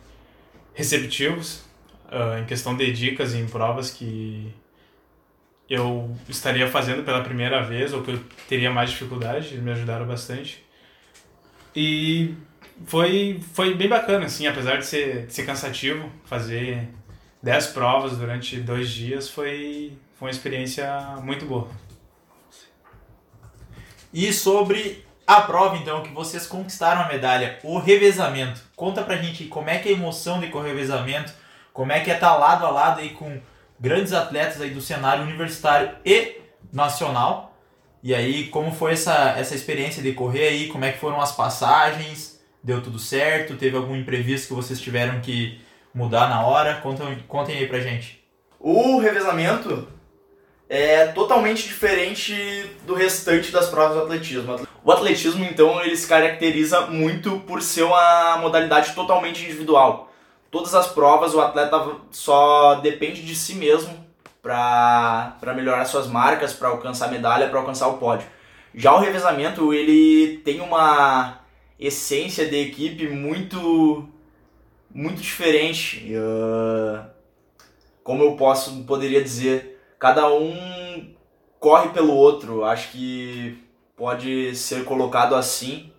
receptivos 0.74 1.64
ah, 2.10 2.40
em 2.40 2.46
questão 2.46 2.76
de 2.76 2.90
dicas 2.92 3.32
em 3.32 3.46
provas 3.46 3.92
que 3.92 4.52
eu 5.70 6.16
estaria 6.28 6.66
fazendo 6.66 7.04
pela 7.04 7.22
primeira 7.22 7.62
vez 7.62 7.92
ou 7.92 8.02
que 8.02 8.10
eu 8.10 8.20
teria 8.48 8.72
mais 8.72 8.90
dificuldade. 8.90 9.48
Eles 9.48 9.62
me 9.62 9.70
ajudaram 9.70 10.06
bastante. 10.06 10.64
E 11.76 12.34
foi, 12.86 13.40
foi 13.52 13.74
bem 13.74 13.88
bacana, 13.88 14.26
assim, 14.26 14.48
apesar 14.48 14.78
de 14.78 14.86
ser, 14.86 15.26
de 15.26 15.32
ser 15.32 15.46
cansativo, 15.46 16.10
fazer 16.24 16.88
10 17.40 17.68
provas 17.68 18.18
durante 18.18 18.56
dois 18.56 18.90
dias 18.90 19.30
foi, 19.30 19.92
foi 20.18 20.26
uma 20.26 20.30
experiência 20.30 20.90
muito 21.22 21.46
boa. 21.46 21.68
E 24.20 24.32
sobre 24.32 25.06
a 25.24 25.42
prova, 25.42 25.76
então, 25.76 26.02
que 26.02 26.08
vocês 26.08 26.44
conquistaram 26.44 27.02
a 27.02 27.06
medalha, 27.06 27.56
o 27.62 27.78
revezamento. 27.78 28.60
Conta 28.74 29.00
pra 29.04 29.16
gente 29.16 29.44
como 29.44 29.70
é 29.70 29.78
que 29.78 29.88
é 29.88 29.92
a 29.92 29.94
emoção 29.94 30.40
de 30.40 30.50
o 30.52 30.60
revezamento, 30.60 31.32
como 31.72 31.92
é 31.92 32.00
que 32.00 32.10
é 32.10 32.14
estar 32.14 32.34
lado 32.34 32.66
a 32.66 32.70
lado 32.70 33.00
aí 33.00 33.10
com 33.10 33.40
grandes 33.78 34.12
atletas 34.12 34.60
aí 34.60 34.70
do 34.70 34.80
cenário 34.80 35.22
universitário 35.22 35.92
e 36.04 36.32
nacional. 36.72 37.56
E 38.02 38.12
aí, 38.12 38.48
como 38.48 38.72
foi 38.72 38.94
essa, 38.94 39.36
essa 39.38 39.54
experiência 39.54 40.02
de 40.02 40.12
correr 40.14 40.48
aí? 40.48 40.66
Como 40.66 40.84
é 40.84 40.90
que 40.90 40.98
foram 40.98 41.20
as 41.20 41.30
passagens? 41.30 42.42
Deu 42.60 42.82
tudo 42.82 42.98
certo? 42.98 43.56
Teve 43.56 43.76
algum 43.76 43.94
imprevisto 43.94 44.48
que 44.48 44.54
vocês 44.54 44.80
tiveram 44.80 45.20
que 45.20 45.60
mudar 45.94 46.28
na 46.28 46.44
hora? 46.44 46.80
Contem, 46.80 47.22
contem 47.28 47.56
aí 47.56 47.68
pra 47.68 47.78
gente. 47.78 48.20
O 48.58 48.98
revezamento 48.98 49.86
é 50.68 51.06
totalmente 51.06 51.66
diferente 51.66 52.34
do 52.86 52.94
restante 52.94 53.50
das 53.50 53.68
provas 53.68 53.96
do 53.96 54.02
atletismo. 54.02 54.60
O 54.84 54.92
atletismo, 54.92 55.44
então, 55.44 55.80
ele 55.80 55.96
se 55.96 56.06
caracteriza 56.06 56.82
muito 56.82 57.40
por 57.40 57.62
ser 57.62 57.84
uma 57.84 58.36
modalidade 58.38 58.92
totalmente 58.94 59.44
individual. 59.44 60.12
Todas 60.50 60.74
as 60.74 60.86
provas, 60.88 61.34
o 61.34 61.40
atleta 61.40 61.96
só 62.10 62.76
depende 62.76 63.22
de 63.22 63.34
si 63.34 63.54
mesmo 63.54 64.06
para 64.42 65.54
melhorar 65.54 65.84
suas 65.86 66.06
marcas, 66.06 66.52
para 66.52 66.68
alcançar 66.68 67.10
medalha, 67.10 67.48
para 67.48 67.58
alcançar 67.58 67.88
o 67.88 67.98
pódio. 67.98 68.26
Já 68.74 68.94
o 68.94 69.00
revezamento, 69.00 69.72
ele 69.72 70.38
tem 70.44 70.60
uma 70.60 71.40
essência 71.78 72.46
de 72.46 72.56
equipe 72.56 73.08
muito 73.08 74.08
muito 74.94 75.20
diferente. 75.20 76.12
Uh, 76.14 77.04
como 78.02 78.22
eu 78.22 78.36
posso 78.36 78.84
poderia 78.84 79.22
dizer, 79.22 79.77
cada 79.98 80.32
um 80.32 81.14
corre 81.58 81.90
pelo 81.90 82.14
outro. 82.14 82.64
Acho 82.64 82.92
que 82.92 83.62
pode 83.96 84.54
ser 84.54 84.84
colocado 84.84 85.34
assim. 85.34 85.92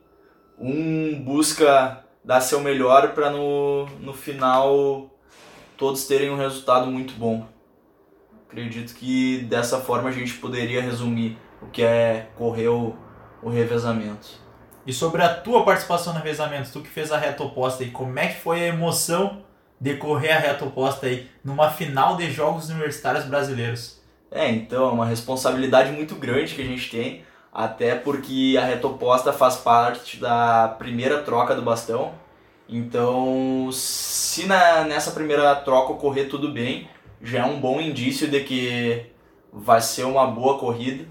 Um 0.58 1.22
busca 1.24 2.04
dar 2.24 2.42
seu 2.42 2.60
melhor 2.60 3.14
para 3.14 3.30
no, 3.30 3.86
no 4.00 4.14
final 4.14 5.10
todos 5.78 6.06
terem 6.06 6.30
um 6.30 6.38
resultado 6.38 6.88
muito 6.88 7.14
bom. 7.14 7.48
Acredito 8.48 8.94
que 8.96 9.40
dessa 9.44 9.80
forma 9.80 10.10
a 10.10 10.12
gente 10.12 10.34
poderia 10.34 10.82
resumir 10.82 11.38
o 11.62 11.68
que 11.68 11.82
é 11.82 12.30
correr 12.36 12.68
o, 12.68 12.96
o 13.42 13.50
revezamento. 13.50 14.28
E 14.86 14.92
sobre 14.92 15.22
a 15.22 15.34
tua 15.34 15.64
participação 15.64 16.14
no 16.14 16.20
revezamento, 16.20 16.72
tu 16.72 16.82
que 16.82 16.90
fez 16.90 17.12
a 17.12 17.18
reta 17.18 17.44
oposta 17.44 17.84
aí, 17.84 17.92
como 17.92 18.18
é 18.18 18.28
que 18.28 18.42
foi 18.42 18.62
a 18.62 18.68
emoção 18.68 19.44
de 19.80 19.96
correr 19.96 20.32
a 20.32 20.40
reta 20.40 20.66
oposta 20.66 21.08
aí 21.08 21.30
numa 21.44 21.70
final 21.70 22.18
de 22.18 22.32
Jogos 22.32 22.70
Universitários 22.70 23.26
Brasileiros? 23.26 24.00
É, 24.32 24.50
então, 24.50 24.90
é 24.90 24.92
uma 24.92 25.06
responsabilidade 25.06 25.92
muito 25.92 26.16
grande 26.16 26.54
que 26.54 26.62
a 26.62 26.66
gente 26.66 26.90
tem, 26.90 27.24
até 27.52 27.96
porque 27.96 28.56
a 28.60 28.66
reta 28.66 28.88
oposta 28.88 29.34
faz 29.34 29.58
parte 29.58 30.18
da 30.18 30.76
primeira 30.78 31.24
troca 31.24 31.56
do 31.56 31.62
bastão. 31.62 32.14
Então, 32.68 33.70
se 33.72 34.46
na, 34.46 34.84
nessa 34.84 35.12
primeira 35.12 35.56
troca 35.56 35.94
ocorrer 35.94 36.30
tudo 36.30 36.52
bem, 36.52 36.88
já 37.22 37.40
é 37.40 37.46
um 37.46 37.60
bom 37.60 37.82
indício 37.82 38.28
de 38.28 38.42
que 38.42 39.06
vai 39.52 39.82
ser 39.82 40.04
uma 40.04 40.28
boa 40.28 40.60
corrida. 40.60 41.06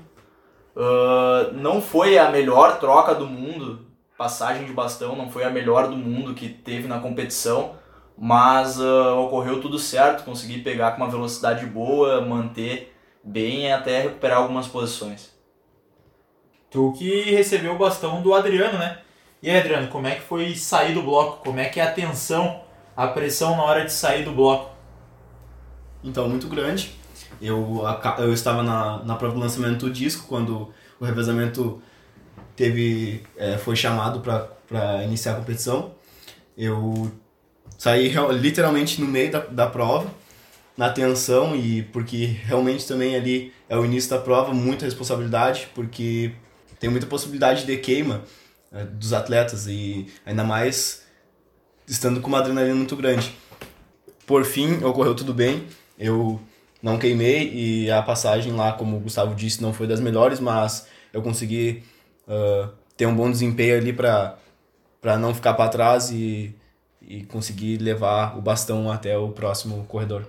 Uh, 0.77 1.53
não 1.55 1.83
foi 1.83 2.17
a 2.17 2.31
melhor 2.31 2.79
troca 2.79 3.13
do 3.13 3.27
mundo, 3.27 3.85
passagem 4.17 4.65
de 4.65 4.73
bastão 4.73 5.17
não 5.17 5.31
foi 5.31 5.45
a 5.45 5.51
melhor 5.51 5.89
do 5.89 5.97
mundo 5.97 6.35
que 6.35 6.49
teve 6.49 6.87
na 6.87 7.01
competição, 7.01 7.75
mas 8.21 8.81
uh, 8.81 9.17
ocorreu 9.21 9.61
tudo 9.61 9.79
certo, 9.79 10.25
consegui 10.25 10.59
pegar 10.61 10.93
com 10.93 11.03
uma 11.03 11.11
velocidade 11.11 11.65
boa, 11.67 12.21
manter 12.21 12.93
bem 13.23 13.67
e 13.67 13.73
até 13.73 14.03
recuperar 14.03 14.39
algumas 14.39 14.67
posições. 14.67 15.33
Tu 16.69 16.93
que 16.99 17.31
recebeu 17.31 17.75
o 17.75 17.79
bastão 17.79 18.21
do 18.21 18.35
Adriano, 18.35 18.77
né? 18.77 18.99
E 19.41 19.49
aí, 19.49 19.59
Adriano, 19.59 19.87
como 19.87 20.09
é 20.09 20.17
que 20.17 20.23
foi 20.23 20.57
sair 20.57 20.95
do 20.95 21.03
bloco? 21.03 21.45
Como 21.45 21.61
é 21.61 21.67
que 21.67 21.79
é 21.79 21.85
a 21.85 21.93
tensão, 21.93 22.61
a 22.97 23.07
pressão 23.07 23.57
na 23.57 23.63
hora 23.63 23.85
de 23.85 23.93
sair 23.93 24.25
do 24.25 24.33
bloco? 24.33 24.73
Então, 26.03 26.29
muito 26.29 26.49
grande. 26.49 26.99
Eu, 27.41 27.83
eu 28.19 28.33
estava 28.33 28.65
na, 28.65 29.03
na 29.05 29.15
prova 29.15 29.35
do 29.35 29.41
lançamento 29.41 29.87
do 29.87 29.93
disco, 29.93 30.27
quando 30.27 30.75
o 30.99 31.05
revezamento 31.05 31.81
teve, 32.57 33.25
é, 33.37 33.57
foi 33.57 33.77
chamado 33.77 34.21
para 34.21 35.05
iniciar 35.05 35.35
a 35.35 35.37
competição. 35.37 35.93
Eu 36.57 37.13
saí 37.79 38.13
literalmente 38.39 39.01
no 39.01 39.07
meio 39.07 39.31
da, 39.31 39.39
da 39.39 39.67
prova, 39.69 40.11
na 40.77 40.91
tensão, 40.91 41.57
e 41.57 41.83
porque 41.85 42.27
realmente 42.27 42.87
também 42.87 43.17
ali 43.17 43.53
é 43.69 43.77
o 43.79 43.85
início 43.85 44.11
da 44.11 44.19
prova, 44.19 44.53
muita 44.53 44.85
responsabilidade, 44.85 45.69
porque 45.75 46.33
tem 46.79 46.91
muita 46.91 47.07
possibilidade 47.07 47.65
de 47.65 47.77
queima 47.79 48.23
é, 48.73 48.85
dos 48.85 49.13
atletas, 49.13 49.67
e 49.67 50.07
ainda 50.27 50.45
mais 50.45 51.07
estando 51.87 52.21
com 52.21 52.29
uma 52.29 52.39
adrenalina 52.39 52.75
muito 52.75 52.97
grande. 52.97 53.33
Por 54.27 54.45
fim, 54.45 54.85
ocorreu 54.85 55.15
tudo 55.15 55.33
bem, 55.33 55.65
eu 55.99 56.41
não 56.83 56.99
queimei 56.99 57.51
e 57.53 57.91
a 57.91 58.03
passagem 58.03 58.53
lá, 58.53 58.73
como 58.73 58.97
o 58.97 59.01
Gustavo 59.01 59.35
disse, 59.35 59.63
não 59.63 59.73
foi 59.73 59.87
das 59.87 60.01
melhores, 60.01 60.39
mas 60.39 60.87
eu 61.13 61.23
consegui 61.23 61.83
uh, 62.27 62.69
ter 62.97 63.07
um 63.07 63.15
bom 63.15 63.31
desempenho 63.31 63.77
ali 63.77 63.93
para 63.93 64.39
não 65.19 65.35
ficar 65.35 65.55
para 65.55 65.71
trás 65.71 66.11
e, 66.11 66.55
e 67.09 67.25
conseguir 67.25 67.79
levar 67.79 68.37
o 68.37 68.43
bastão 68.43 68.93
até 68.93 69.17
o 69.17 69.31
próximo 69.31 69.83
corredor. 69.87 70.27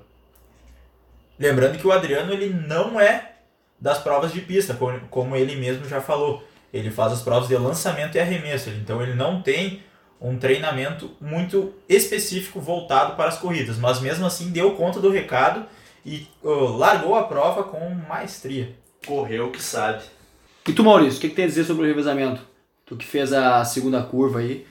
Lembrando 1.38 1.78
que 1.78 1.86
o 1.86 1.92
Adriano 1.92 2.32
ele 2.32 2.50
não 2.50 3.00
é 3.00 3.34
das 3.80 4.00
provas 4.00 4.32
de 4.32 4.40
pista, 4.40 4.78
como 5.10 5.36
ele 5.36 5.58
mesmo 5.58 5.88
já 5.88 6.00
falou. 6.00 6.42
Ele 6.74 6.90
faz 6.90 7.12
as 7.12 7.22
provas 7.22 7.50
de 7.50 7.56
lançamento 7.58 8.16
e 8.16 8.20
arremesso, 8.20 8.70
então 8.70 9.02
ele 9.02 9.14
não 9.14 9.42
tem 9.42 9.84
um 10.22 10.38
treinamento 10.38 11.12
muito 11.20 11.74
específico 11.88 12.60
voltado 12.60 13.16
para 13.16 13.30
as 13.30 13.38
corridas, 13.38 13.78
mas 13.78 14.00
mesmo 14.00 14.26
assim 14.26 14.52
deu 14.52 14.76
conta 14.76 15.00
do 15.00 15.10
recado 15.10 15.66
e 16.06 16.28
uh, 16.44 16.78
largou 16.78 17.16
a 17.16 17.24
prova 17.24 17.64
com 17.64 17.90
maestria. 18.08 18.74
Correu 19.06 19.52
que 19.52 19.62
sabe. 19.62 20.04
E 20.68 20.74
tu, 20.74 20.84
Maurício, 20.84 21.18
o 21.18 21.22
que, 21.22 21.30
que 21.30 21.36
tem 21.36 21.46
a 21.46 21.48
dizer 21.48 21.64
sobre 21.64 21.84
o 21.84 21.88
revezamento? 21.88 22.42
Tu 22.86 22.98
que 22.98 23.06
fez 23.06 23.32
a 23.32 23.64
segunda 23.64 24.02
curva 24.04 24.40
aí, 24.40 24.66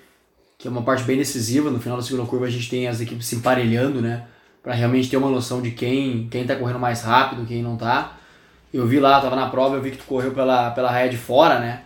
que 0.59 0.67
é 0.67 0.71
uma 0.73 0.83
parte 0.83 1.05
bem 1.05 1.17
decisiva, 1.17 1.71
no 1.71 1.79
final 1.79 1.97
da 1.97 2.03
segunda 2.03 2.29
curva 2.29 2.47
a 2.47 2.51
gente 2.51 2.69
tem 2.69 2.89
as 2.89 3.01
equipes 3.01 3.29
se 3.29 3.37
emparelhando, 3.37 4.03
né? 4.03 4.27
Para 4.61 4.75
realmente 4.75 5.09
ter 5.09 5.17
uma 5.17 5.31
noção 5.31 5.63
de 5.63 5.71
quem, 5.71 6.29
quem 6.29 6.45
tá 6.45 6.57
correndo 6.57 6.81
mais 6.81 7.01
rápido, 7.01 7.47
quem 7.47 7.63
não 7.63 7.77
tá. 7.77 8.19
Eu 8.75 8.85
vi 8.85 8.99
lá, 8.99 9.21
tava 9.21 9.37
na 9.37 9.49
prova, 9.49 9.77
eu 9.77 9.81
vi 9.81 9.93
que 9.93 9.99
tu 9.99 10.05
correu 10.05 10.33
pela, 10.33 10.73
pela 10.73 10.91
raia 10.91 11.09
de 11.09 11.17
fora, 11.17 11.61
né? 11.61 11.85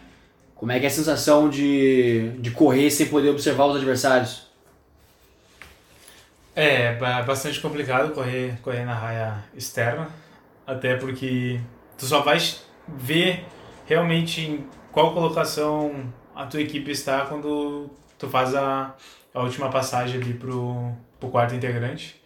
Como 0.55 0.73
é 0.73 0.81
que 0.81 0.87
é 0.87 0.89
a 0.89 0.91
sensação 0.91 1.51
de, 1.51 2.31
de 2.39 2.51
correr 2.51 2.91
sem 2.91 3.09
poder 3.09 3.29
observar 3.29 3.67
os 3.67 3.77
adversários? 3.77 4.47
É, 6.57 6.95
bastante 7.27 7.61
complicado 7.61 8.15
correr, 8.15 8.59
correr 8.63 8.87
na 8.87 8.95
raia 8.95 9.45
externa, 9.55 10.09
até 10.67 10.97
porque 10.97 11.61
tu 11.99 12.07
só 12.07 12.23
vai 12.23 12.39
ver 12.89 13.45
realmente 13.85 14.41
em 14.41 14.67
qual 14.91 15.13
colocação 15.13 16.11
a 16.35 16.47
tua 16.47 16.63
equipe 16.63 16.91
está 16.91 17.27
quando 17.27 17.91
tu 18.23 18.29
faz 18.29 18.55
a, 18.55 18.95
a 19.35 19.43
última 19.43 19.69
passagem 19.69 20.23
ali 20.23 20.33
pro, 20.33 20.93
pro 21.19 21.29
quarto 21.29 21.57
integrante. 21.57 22.23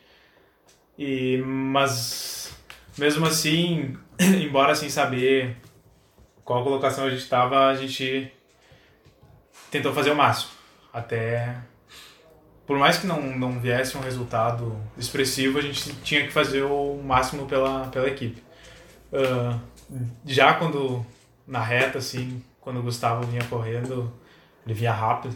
E, 0.98 1.38
mas 1.38 2.54
mesmo 2.98 3.24
assim, 3.24 3.96
embora 4.20 4.74
sem 4.74 4.90
saber 4.90 5.56
qual 6.44 6.62
colocação 6.62 7.06
a 7.06 7.10
gente 7.10 7.22
estava, 7.22 7.68
a 7.68 7.74
gente 7.74 8.30
tentou 9.70 9.92
fazer 9.94 10.10
o 10.10 10.16
máximo. 10.16 10.52
Até. 10.92 11.56
Por 12.66 12.78
mais 12.78 12.98
que 12.98 13.06
não, 13.06 13.22
não 13.22 13.58
viesse 13.58 13.96
um 13.96 14.00
resultado 14.00 14.76
expressivo, 14.98 15.58
a 15.58 15.62
gente 15.62 15.94
tinha 16.02 16.26
que 16.26 16.32
fazer 16.32 16.62
o 16.62 17.00
máximo 17.02 17.46
pela, 17.46 17.86
pela 17.86 18.06
equipe. 18.06 18.42
Uh, 19.10 19.58
já 20.26 20.52
quando, 20.54 21.06
na 21.46 21.62
reta, 21.62 21.98
assim, 21.98 22.42
quando 22.60 22.80
o 22.80 22.82
Gustavo 22.82 23.24
vinha 23.26 23.44
correndo, 23.44 24.12
ele 24.66 24.74
vinha 24.74 24.92
rápido, 24.92 25.34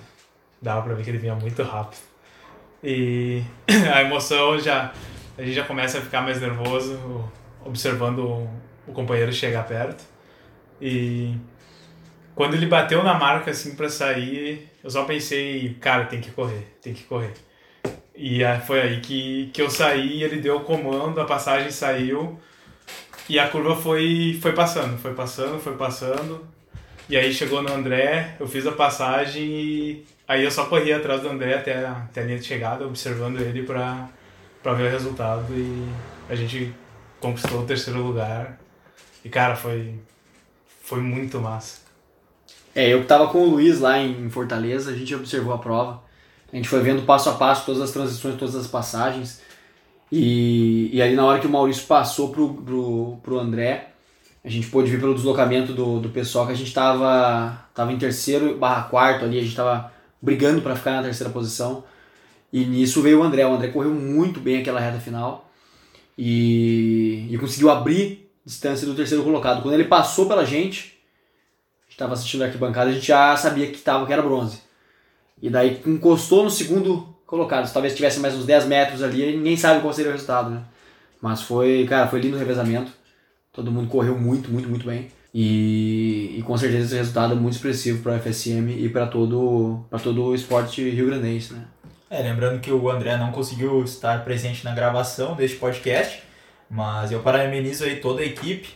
dava 0.61 0.83
pra 0.83 0.95
ver 0.95 1.05
que 1.05 1.11
ele 1.11 1.19
vinha 1.19 1.35
muito 1.35 1.63
rápido. 1.63 2.01
E 2.83 3.43
a 3.93 4.03
emoção 4.03 4.59
já. 4.59 4.93
A 5.39 5.43
gente 5.43 5.55
já 5.55 5.65
começa 5.65 5.99
a 5.99 6.01
ficar 6.01 6.21
mais 6.21 6.41
nervoso 6.41 6.99
observando 7.65 8.19
o, 8.19 8.51
o 8.87 8.93
companheiro 8.93 9.33
chegar 9.33 9.67
perto. 9.67 10.05
E 10.81 11.35
quando 12.35 12.55
ele 12.55 12.67
bateu 12.67 13.03
na 13.03 13.15
marca 13.15 13.51
assim 13.51 13.75
para 13.75 13.89
sair, 13.89 14.69
eu 14.83 14.91
só 14.91 15.05
pensei, 15.05 15.75
cara, 15.81 16.07
tem 16.07 16.21
que 16.21 16.31
correr, 16.31 16.77
tem 16.83 16.93
que 16.93 17.05
correr. 17.05 17.35
E 18.15 18.41
foi 18.67 18.81
aí 18.81 19.01
que, 19.01 19.51
que 19.53 19.63
eu 19.63 19.71
saí, 19.71 20.23
ele 20.23 20.41
deu 20.41 20.57
o 20.59 20.65
comando, 20.65 21.21
a 21.21 21.25
passagem 21.25 21.71
saiu 21.71 22.39
e 23.29 23.39
a 23.39 23.49
curva 23.49 23.77
foi, 23.77 24.39
foi 24.43 24.53
passando, 24.53 24.99
foi 24.99 25.15
passando, 25.15 25.59
foi 25.59 25.77
passando. 25.77 26.47
E 27.11 27.17
aí 27.17 27.35
chegou 27.35 27.61
no 27.61 27.73
André, 27.73 28.37
eu 28.39 28.47
fiz 28.47 28.65
a 28.69 28.71
passagem 28.71 29.43
e 29.45 30.07
aí 30.29 30.45
eu 30.45 30.51
só 30.51 30.67
corri 30.67 30.93
atrás 30.93 31.21
do 31.21 31.29
André 31.29 31.55
até, 31.55 31.85
até 31.85 32.21
a 32.21 32.25
linha 32.25 32.39
de 32.39 32.45
chegada, 32.45 32.87
observando 32.87 33.41
ele 33.41 33.65
para 33.65 34.09
ver 34.75 34.87
o 34.87 34.91
resultado 34.93 35.53
e 35.53 35.89
a 36.29 36.37
gente 36.37 36.73
conquistou 37.19 37.63
o 37.63 37.67
terceiro 37.67 38.01
lugar. 38.01 38.61
E 39.25 39.29
cara, 39.29 39.57
foi, 39.57 39.97
foi 40.83 41.01
muito 41.01 41.41
massa. 41.41 41.81
É, 42.77 42.91
eu 42.91 43.01
que 43.01 43.09
tava 43.09 43.27
com 43.27 43.39
o 43.39 43.51
Luiz 43.51 43.81
lá 43.81 43.99
em 43.99 44.31
Fortaleza, 44.31 44.93
a 44.93 44.95
gente 44.95 45.13
observou 45.13 45.53
a 45.53 45.59
prova. 45.59 46.01
A 46.53 46.55
gente 46.55 46.69
foi 46.69 46.81
vendo 46.81 47.03
passo 47.03 47.29
a 47.29 47.33
passo 47.33 47.67
todas 47.67 47.83
as 47.83 47.91
transições, 47.91 48.37
todas 48.37 48.55
as 48.55 48.69
passagens. 48.69 49.43
E, 50.13 50.91
e 50.93 51.03
ali 51.03 51.17
na 51.17 51.25
hora 51.25 51.41
que 51.41 51.47
o 51.49 51.51
Maurício 51.51 51.89
passou 51.89 52.29
pro, 52.29 52.55
pro, 52.55 53.19
pro 53.21 53.41
André, 53.41 53.90
a 54.45 54.49
gente 54.49 54.69
pôde 54.69 54.91
ver 54.91 54.99
pelo 54.99 55.15
deslocamento 55.15 55.73
do, 55.73 56.01
do 56.01 56.09
pessoal 56.09 56.47
que 56.47 56.53
a 56.53 56.57
gente 56.57 56.73
tava, 56.73 57.67
tava 57.75 57.93
em 57.93 57.99
terceiro 57.99 58.57
barra 58.57 58.85
quarto 58.85 59.25
ali, 59.25 59.39
a 59.39 59.43
gente 59.43 59.55
tava 59.55 59.93
brigando 60.21 60.63
para 60.63 60.75
ficar 60.75 60.93
na 60.93 61.03
terceira 61.03 61.33
posição. 61.33 61.85
E 62.53 62.65
nisso 62.65 63.03
veio 63.03 63.21
o 63.21 63.23
André. 63.23 63.47
O 63.47 63.53
André 63.53 63.69
correu 63.69 63.93
muito 63.93 64.41
bem 64.41 64.61
aquela 64.61 64.81
reta 64.81 64.99
final 64.99 65.51
e, 66.17 67.29
e 67.31 67.39
conseguiu 67.39 67.71
abrir 67.71 68.31
distância 68.45 68.87
do 68.87 68.95
terceiro 68.95 69.23
colocado. 69.23 69.63
Quando 69.63 69.75
ele 69.75 69.85
passou 69.85 70.27
pela 70.27 70.45
gente, 70.45 70.99
a 71.81 71.85
gente 71.85 71.93
estava 71.93 72.15
assistindo 72.15 72.43
a 72.43 72.47
arquibancada, 72.47 72.91
a 72.91 72.93
gente 72.93 73.07
já 73.07 73.37
sabia 73.37 73.67
que, 73.71 73.79
tava, 73.79 74.07
que 74.07 74.13
era 74.13 74.23
bronze. 74.23 74.61
E 75.41 75.49
daí 75.49 75.81
encostou 75.87 76.43
no 76.43 76.51
segundo 76.51 77.15
colocado. 77.27 77.73
Talvez 77.73 77.95
tivesse 77.95 78.19
mais 78.19 78.35
uns 78.35 78.47
10 78.47 78.67
metros 78.67 79.03
ali, 79.03 79.37
ninguém 79.37 79.57
sabe 79.57 79.81
qual 79.81 79.93
seria 79.93 80.11
o 80.11 80.15
resultado, 80.15 80.51
né? 80.51 80.63
Mas 81.23 81.43
foi, 81.43 81.87
cara, 81.89 82.09
foi 82.09 82.21
lindo 82.21 82.37
o 82.37 82.39
revezamento. 82.39 82.91
Todo 83.53 83.73
mundo 83.73 83.89
correu 83.89 84.19
muito, 84.19 84.51
muito, 84.51 84.69
muito 84.69 84.87
bem. 84.87 85.09
E, 85.33 86.37
e 86.39 86.43
com 86.43 86.57
certeza 86.57 86.87
esse 86.87 86.97
resultado 86.97 87.33
é 87.33 87.37
muito 87.37 87.55
expressivo 87.55 88.03
para 88.03 88.17
o 88.17 88.19
FSM 88.19 88.71
e 88.71 88.89
para 88.89 89.07
todo, 89.07 89.85
todo 90.03 90.25
o 90.25 90.35
esporte 90.35 90.89
rio-grandense, 90.89 91.55
né? 91.55 91.65
É, 92.09 92.23
lembrando 92.23 92.61
que 92.61 92.73
o 92.73 92.91
André 92.91 93.17
não 93.17 93.31
conseguiu 93.31 93.85
estar 93.85 94.25
presente 94.25 94.65
na 94.65 94.75
gravação 94.75 95.37
deste 95.37 95.57
podcast, 95.57 96.23
mas 96.69 97.13
eu 97.13 97.21
parabenizo 97.21 97.85
aí 97.85 97.97
toda 97.97 98.23
a 98.23 98.25
equipe 98.25 98.69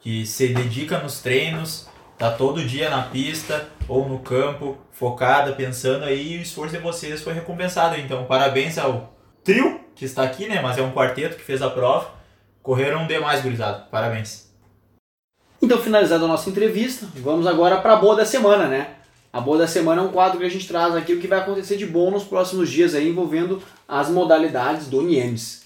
que 0.00 0.24
se 0.24 0.48
dedica 0.48 1.00
nos 1.00 1.20
treinos, 1.20 1.88
tá 2.16 2.30
todo 2.30 2.64
dia 2.64 2.88
na 2.88 3.02
pista 3.02 3.68
ou 3.88 4.08
no 4.08 4.20
campo, 4.20 4.78
focada, 4.92 5.52
pensando 5.52 6.04
aí, 6.04 6.34
e 6.34 6.38
o 6.38 6.42
esforço 6.42 6.76
de 6.76 6.82
vocês 6.82 7.20
foi 7.20 7.32
recompensado. 7.32 7.96
Então, 7.96 8.24
parabéns 8.26 8.78
ao 8.78 9.12
trio 9.42 9.80
que 9.96 10.04
está 10.04 10.22
aqui, 10.22 10.46
né? 10.46 10.60
Mas 10.60 10.78
é 10.78 10.82
um 10.82 10.92
quarteto 10.92 11.36
que 11.36 11.42
fez 11.42 11.60
a 11.62 11.70
prova. 11.70 12.17
Correram 12.68 13.06
demais, 13.06 13.40
gurizada. 13.40 13.86
Parabéns. 13.90 14.46
Então, 15.62 15.80
finalizada 15.80 16.26
a 16.26 16.28
nossa 16.28 16.50
entrevista, 16.50 17.08
vamos 17.14 17.46
agora 17.46 17.78
para 17.78 17.94
a 17.94 17.96
boa 17.96 18.14
da 18.14 18.26
semana, 18.26 18.68
né? 18.68 18.96
A 19.32 19.40
boa 19.40 19.56
da 19.56 19.66
semana 19.66 20.02
é 20.02 20.04
um 20.04 20.12
quadro 20.12 20.38
que 20.38 20.44
a 20.44 20.50
gente 20.50 20.68
traz 20.68 20.94
aqui 20.94 21.14
o 21.14 21.18
que 21.18 21.26
vai 21.26 21.38
acontecer 21.38 21.78
de 21.78 21.86
bom 21.86 22.10
nos 22.10 22.24
próximos 22.24 22.68
dias 22.68 22.94
aí 22.94 23.08
envolvendo 23.08 23.62
as 23.88 24.10
modalidades 24.10 24.86
do 24.86 25.00
NIEMS. 25.00 25.62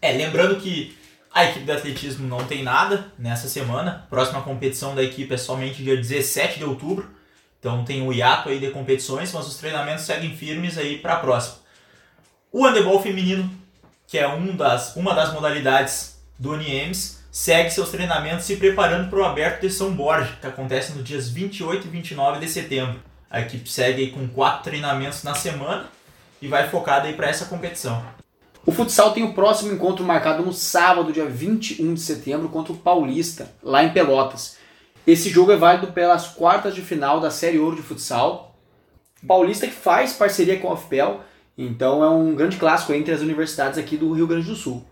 É, 0.00 0.12
lembrando 0.12 0.60
que 0.60 0.96
a 1.34 1.44
equipe 1.44 1.64
de 1.64 1.72
atletismo 1.72 2.28
não 2.28 2.44
tem 2.44 2.62
nada 2.62 3.12
nessa 3.18 3.48
semana. 3.48 4.06
Próxima 4.08 4.40
competição 4.40 4.94
da 4.94 5.02
equipe 5.02 5.34
é 5.34 5.36
somente 5.36 5.82
dia 5.82 5.96
17 5.96 6.60
de 6.60 6.64
outubro. 6.64 7.10
Então 7.58 7.84
tem 7.84 8.06
o 8.06 8.12
hiato 8.12 8.48
aí 8.48 8.60
de 8.60 8.70
competições, 8.70 9.32
mas 9.32 9.44
os 9.48 9.56
treinamentos 9.56 10.04
seguem 10.04 10.36
firmes 10.36 10.78
aí 10.78 10.98
para 10.98 11.14
a 11.14 11.18
próxima. 11.18 11.56
O 12.52 12.64
handebol 12.64 13.02
feminino, 13.02 13.50
que 14.06 14.16
é 14.16 14.28
um 14.28 14.54
das, 14.54 14.94
uma 14.94 15.12
das 15.16 15.32
modalidades 15.32 16.16
do 16.38 16.56
NIEMS, 16.56 17.18
segue 17.32 17.70
seus 17.70 17.90
treinamentos 17.90 18.44
se 18.44 18.56
preparando 18.56 19.10
para 19.10 19.18
o 19.18 19.24
Aberto 19.24 19.62
de 19.62 19.70
São 19.70 19.92
Borja, 19.92 20.38
que 20.40 20.46
acontece 20.46 20.92
nos 20.92 21.04
dias 21.04 21.28
28 21.28 21.86
e 21.86 21.90
29 21.90 22.40
de 22.40 22.48
setembro. 22.48 23.00
A 23.30 23.40
equipe 23.40 23.68
segue 23.68 24.10
com 24.10 24.26
quatro 24.28 24.64
treinamentos 24.64 25.22
na 25.22 25.34
semana 25.34 25.86
e 26.40 26.46
vai 26.46 26.68
focada 26.68 27.12
para 27.12 27.28
essa 27.28 27.46
competição. 27.46 28.02
O 28.64 28.72
futsal 28.72 29.12
tem 29.12 29.24
o 29.24 29.32
próximo 29.32 29.72
encontro 29.72 30.04
marcado 30.04 30.42
no 30.42 30.52
sábado, 30.52 31.12
dia 31.12 31.26
21 31.26 31.94
de 31.94 32.00
setembro, 32.00 32.48
contra 32.48 32.72
o 32.72 32.76
Paulista, 32.76 33.50
lá 33.62 33.82
em 33.82 33.92
Pelotas. 33.92 34.56
Esse 35.06 35.30
jogo 35.30 35.52
é 35.52 35.56
válido 35.56 35.88
pelas 35.92 36.28
quartas 36.28 36.74
de 36.74 36.82
final 36.82 37.18
da 37.18 37.30
Série 37.30 37.58
Ouro 37.58 37.76
de 37.76 37.82
Futsal. 37.82 38.54
Paulista 39.26 39.66
que 39.66 39.72
faz 39.72 40.12
parceria 40.12 40.60
com 40.60 40.68
a 40.68 40.74
UFPEL, 40.74 41.20
então 41.56 42.04
é 42.04 42.10
um 42.10 42.34
grande 42.34 42.58
clássico 42.58 42.92
entre 42.92 43.12
as 43.12 43.20
universidades 43.20 43.78
aqui 43.78 43.96
do 43.96 44.12
Rio 44.12 44.26
Grande 44.26 44.46
do 44.46 44.54
Sul. 44.54 44.84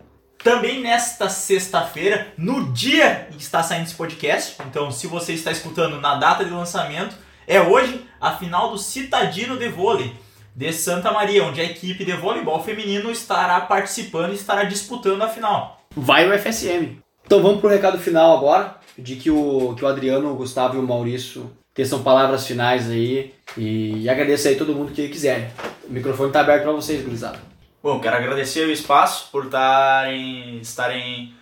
Também 0.46 0.80
nesta 0.80 1.28
sexta-feira, 1.28 2.28
no 2.38 2.72
dia 2.72 3.26
em 3.32 3.36
que 3.36 3.42
está 3.42 3.64
saindo 3.64 3.86
esse 3.86 3.96
podcast, 3.96 4.54
então 4.70 4.92
se 4.92 5.08
você 5.08 5.32
está 5.32 5.50
escutando 5.50 6.00
na 6.00 6.14
data 6.14 6.44
de 6.44 6.52
lançamento, 6.52 7.16
é 7.48 7.60
hoje 7.60 8.06
a 8.20 8.30
final 8.30 8.70
do 8.70 8.78
Citadino 8.78 9.56
de 9.56 9.68
Vôlei 9.68 10.12
de 10.54 10.72
Santa 10.72 11.10
Maria, 11.10 11.42
onde 11.42 11.60
a 11.60 11.64
equipe 11.64 12.04
de 12.04 12.12
voleibol 12.12 12.62
feminino 12.62 13.10
estará 13.10 13.60
participando 13.62 14.30
e 14.30 14.36
estará 14.36 14.62
disputando 14.62 15.20
a 15.22 15.28
final. 15.28 15.80
Vai 15.96 16.30
o 16.30 16.38
FSM. 16.38 16.96
Então 17.24 17.42
vamos 17.42 17.58
para 17.58 17.66
o 17.66 17.72
recado 17.72 17.98
final 17.98 18.38
agora, 18.38 18.76
de 18.96 19.16
que 19.16 19.32
o, 19.32 19.74
que 19.76 19.84
o 19.84 19.88
Adriano, 19.88 20.30
o 20.30 20.36
Gustavo 20.36 20.76
e 20.76 20.78
o 20.78 20.82
Maurício 20.84 21.50
são 21.84 22.04
palavras 22.04 22.46
finais 22.46 22.88
aí 22.88 23.34
e, 23.58 24.02
e 24.02 24.08
agradeço 24.08 24.46
aí 24.46 24.54
todo 24.54 24.76
mundo 24.76 24.92
que 24.92 25.08
quiser. 25.08 25.50
O 25.88 25.92
microfone 25.92 26.28
está 26.28 26.38
aberto 26.38 26.62
para 26.62 26.72
vocês, 26.72 27.02
gurizada. 27.02 27.55
Bom, 27.86 28.00
quero 28.00 28.16
agradecer 28.16 28.66
o 28.66 28.72
espaço 28.72 29.28
por 29.30 29.44
estarem, 29.44 30.58
estarem 30.58 31.32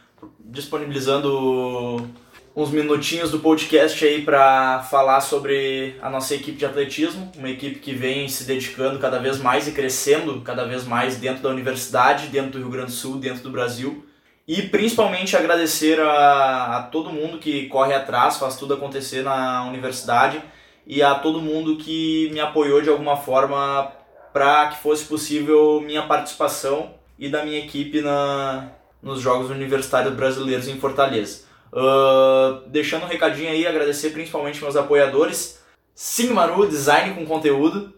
disponibilizando 0.41 2.07
uns 2.55 2.71
minutinhos 2.71 3.31
do 3.31 3.39
podcast 3.39 4.05
aí 4.05 4.21
para 4.21 4.83
falar 4.83 5.23
sobre 5.23 5.97
a 6.03 6.11
nossa 6.11 6.35
equipe 6.35 6.59
de 6.59 6.67
atletismo, 6.67 7.33
uma 7.39 7.49
equipe 7.49 7.81
que 7.81 7.95
vem 7.95 8.29
se 8.29 8.45
dedicando 8.45 8.99
cada 8.99 9.19
vez 9.19 9.39
mais 9.39 9.67
e 9.67 9.73
crescendo 9.73 10.43
cada 10.43 10.67
vez 10.67 10.85
mais 10.85 11.17
dentro 11.17 11.43
da 11.43 11.49
universidade, 11.49 12.27
dentro 12.27 12.51
do 12.51 12.59
Rio 12.59 12.69
Grande 12.69 12.91
do 12.91 12.93
Sul, 12.93 13.17
dentro 13.17 13.43
do 13.43 13.51
Brasil. 13.51 14.05
E 14.47 14.61
principalmente 14.65 15.35
agradecer 15.39 15.99
a, 15.99 16.77
a 16.77 16.83
todo 16.83 17.09
mundo 17.09 17.39
que 17.39 17.69
corre 17.69 17.95
atrás, 17.95 18.37
faz 18.37 18.55
tudo 18.57 18.75
acontecer 18.75 19.23
na 19.23 19.67
universidade 19.67 20.43
e 20.87 21.03
a 21.03 21.15
todo 21.15 21.41
mundo 21.41 21.79
que 21.79 22.29
me 22.35 22.41
apoiou 22.41 22.83
de 22.83 22.91
alguma 22.91 23.17
forma 23.17 24.04
para 24.35 24.67
que 24.67 24.83
fosse 24.83 25.05
possível 25.05 25.81
minha 25.81 26.03
participação 26.09 26.93
e 27.17 27.29
da 27.29 27.45
minha 27.45 27.61
equipe 27.61 28.01
na, 28.01 28.69
nos 29.01 29.21
Jogos 29.21 29.49
Universitários 29.49 30.13
Brasileiros 30.13 30.67
em 30.67 30.77
Fortaleza. 30.77 31.45
Uh, 31.73 32.69
deixando 32.69 33.05
um 33.05 33.09
recadinho 33.09 33.49
aí, 33.49 33.65
agradecer 33.65 34.11
principalmente 34.11 34.61
meus 34.61 34.75
apoiadores, 34.75 35.61
Sigmaru 35.95 36.67
Design 36.67 37.15
com 37.15 37.25
Conteúdo, 37.25 37.95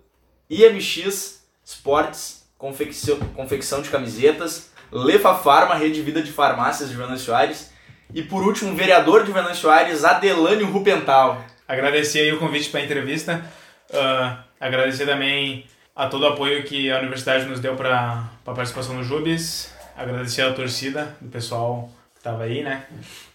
IMX 0.50 1.42
Esportes, 1.64 2.46
confecção, 2.58 3.80
de 3.80 3.88
camisetas, 3.88 4.70
Lefa 4.92 5.34
Farma, 5.36 5.74
Rede 5.74 6.02
Vida 6.02 6.20
de 6.20 6.32
Farmácias 6.32 6.90
de 6.90 6.96
Venâncio 6.96 7.34
Aires, 7.34 7.72
e 8.12 8.22
por 8.22 8.46
último, 8.46 8.76
vereador 8.76 9.24
de 9.24 9.32
Venâncio 9.32 9.70
Aires, 9.70 10.04
Adelânio 10.04 10.66
Rupental. 10.66 11.42
Agradecer 11.66 12.20
aí 12.20 12.32
o 12.32 12.38
convite 12.38 12.68
para 12.68 12.80
a 12.80 12.84
entrevista, 12.84 13.42
uh, 13.90 14.38
agradecer 14.60 15.06
também 15.06 15.66
a 15.96 16.06
todo 16.08 16.24
o 16.24 16.26
apoio 16.26 16.62
que 16.62 16.92
a 16.92 16.98
universidade 16.98 17.46
nos 17.46 17.58
deu 17.58 17.74
para 17.74 18.28
a 18.46 18.52
participação 18.52 18.94
no 18.94 19.02
Jubes. 19.02 19.74
Agradecer 19.96 20.42
a 20.42 20.52
torcida, 20.52 21.16
do 21.22 21.30
pessoal 21.30 21.90
que 22.12 22.20
estava 22.20 22.42
aí, 22.42 22.62
né? 22.62 22.84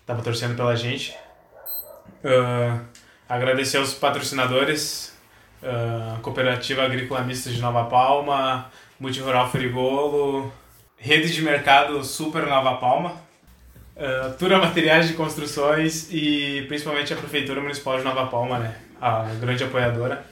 Tava 0.05 0.21
torcendo 0.21 0.55
pela 0.55 0.75
gente. 0.75 1.17
Uh, 2.23 2.79
agradecer 3.27 3.77
aos 3.77 3.95
patrocinadores, 3.95 5.17
uh, 5.63 6.19
Cooperativa 6.21 6.83
Agrícola 6.83 7.21
Mista 7.21 7.49
de 7.49 7.59
Nova 7.59 7.85
Palma, 7.85 8.69
Multirural 8.99 9.49
Frigolo, 9.49 10.53
Rede 10.97 11.33
de 11.33 11.41
Mercado 11.41 12.03
Super 12.03 12.45
Nova 12.45 12.75
Palma, 12.75 13.13
uh, 13.95 14.37
Tura 14.37 14.59
Materiais 14.59 15.07
de 15.07 15.15
Construções 15.15 16.09
e 16.11 16.63
principalmente 16.67 17.11
a 17.11 17.17
Prefeitura 17.17 17.59
Municipal 17.59 17.97
de 17.97 18.03
Nova 18.03 18.27
Palma, 18.27 18.59
né? 18.59 18.75
A 19.01 19.23
grande 19.41 19.63
apoiadora. 19.63 20.29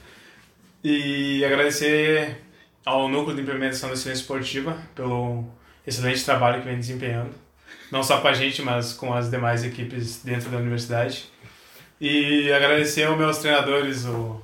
E 0.82 1.44
agradecer 1.44 2.42
ao 2.84 3.08
Núcleo 3.08 3.36
de 3.36 3.42
Implementação 3.42 3.90
da 3.90 3.96
Ciência 3.96 4.22
Esportiva 4.22 4.78
pelo 4.94 5.44
excelente 5.86 6.24
trabalho 6.24 6.62
que 6.62 6.68
vem 6.68 6.78
desempenhando. 6.78 7.34
Não 7.90 8.02
só 8.02 8.20
com 8.20 8.28
a 8.28 8.32
gente, 8.32 8.62
mas 8.62 8.94
com 8.94 9.12
as 9.12 9.30
demais 9.30 9.62
equipes 9.64 10.22
dentro 10.22 10.48
da 10.48 10.56
universidade. 10.56 11.30
E 12.00 12.50
agradecer 12.52 13.04
aos 13.04 13.18
meus 13.18 13.38
treinadores, 13.38 14.06
o 14.06 14.40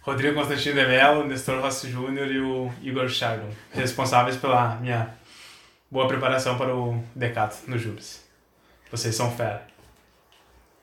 Rodrigo 0.00 0.34
Constantino 0.34 0.80
de 0.80 0.86
Mello, 0.86 1.26
Nestor 1.26 1.60
Rossi 1.60 1.90
Júnior 1.90 2.30
e 2.30 2.40
o 2.40 2.72
Igor 2.80 3.08
Chago, 3.08 3.46
responsáveis 3.70 4.36
pela 4.36 4.76
minha 4.76 5.14
boa 5.90 6.08
preparação 6.08 6.56
para 6.56 6.74
o 6.74 7.02
Decato 7.14 7.58
no 7.66 7.78
Jubes. 7.78 8.24
Vocês 8.90 9.14
são 9.14 9.30
fera. 9.36 9.66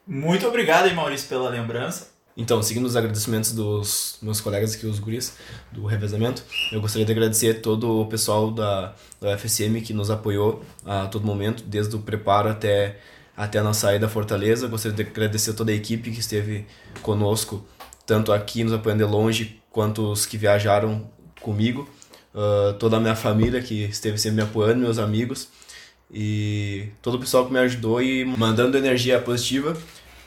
Muito 0.06 0.48
obrigado 0.48 0.94
Maurício, 0.94 1.28
pela 1.30 1.50
lembrança. 1.50 2.11
Então, 2.42 2.64
seguindo 2.64 2.88
os 2.88 2.96
agradecimentos 2.96 3.52
dos 3.52 4.18
meus 4.20 4.42
colegas 4.42 4.74
aqui, 4.74 4.88
os 4.88 4.98
guris 4.98 5.38
do 5.72 5.86
revezamento, 5.86 6.44
eu 6.72 6.82
gostaria 6.82 7.06
de 7.06 7.12
agradecer 7.12 7.62
todo 7.62 8.02
o 8.02 8.08
pessoal 8.08 8.50
da, 8.50 8.96
da 9.20 9.36
UFSM 9.36 9.80
que 9.86 9.94
nos 9.94 10.10
apoiou 10.10 10.64
a 10.84 11.06
todo 11.06 11.24
momento, 11.24 11.64
desde 11.64 11.96
o 11.96 12.00
preparo 12.00 12.50
até, 12.50 12.98
até 13.38 13.60
a 13.60 13.64
nossa 13.64 13.82
saída 13.82 14.08
da 14.08 14.12
Fortaleza. 14.12 14.68
Gostaria 14.68 14.96
de 14.96 15.04
agradecer 15.04 15.54
toda 15.54 15.72
a 15.72 15.76
equipe 15.76 16.10
que 16.10 16.20
esteve 16.20 16.66
conosco, 17.04 17.64
tanto 18.08 18.34
aqui 18.34 18.64
nos 18.64 18.74
apoiando 18.74 19.06
de 19.06 19.12
longe, 19.12 19.62
quanto 19.70 20.12
os 20.12 20.26
que 20.26 20.36
viajaram 20.36 21.08
comigo, 21.42 21.88
uh, 22.34 22.74
toda 22.80 22.98
a 22.98 23.00
minha 23.00 23.16
família 23.16 23.62
que 23.62 23.84
esteve 23.84 24.18
sempre 24.18 24.38
me 24.38 24.42
apoiando, 24.42 24.80
meus 24.80 24.98
amigos. 24.98 25.48
E 26.12 26.90
todo 27.04 27.16
o 27.16 27.20
pessoal 27.20 27.46
que 27.46 27.54
me 27.54 27.60
ajudou 27.60 28.02
e 28.02 28.26
mandando 28.26 28.76
energia 28.76 29.22
positiva 29.22 29.78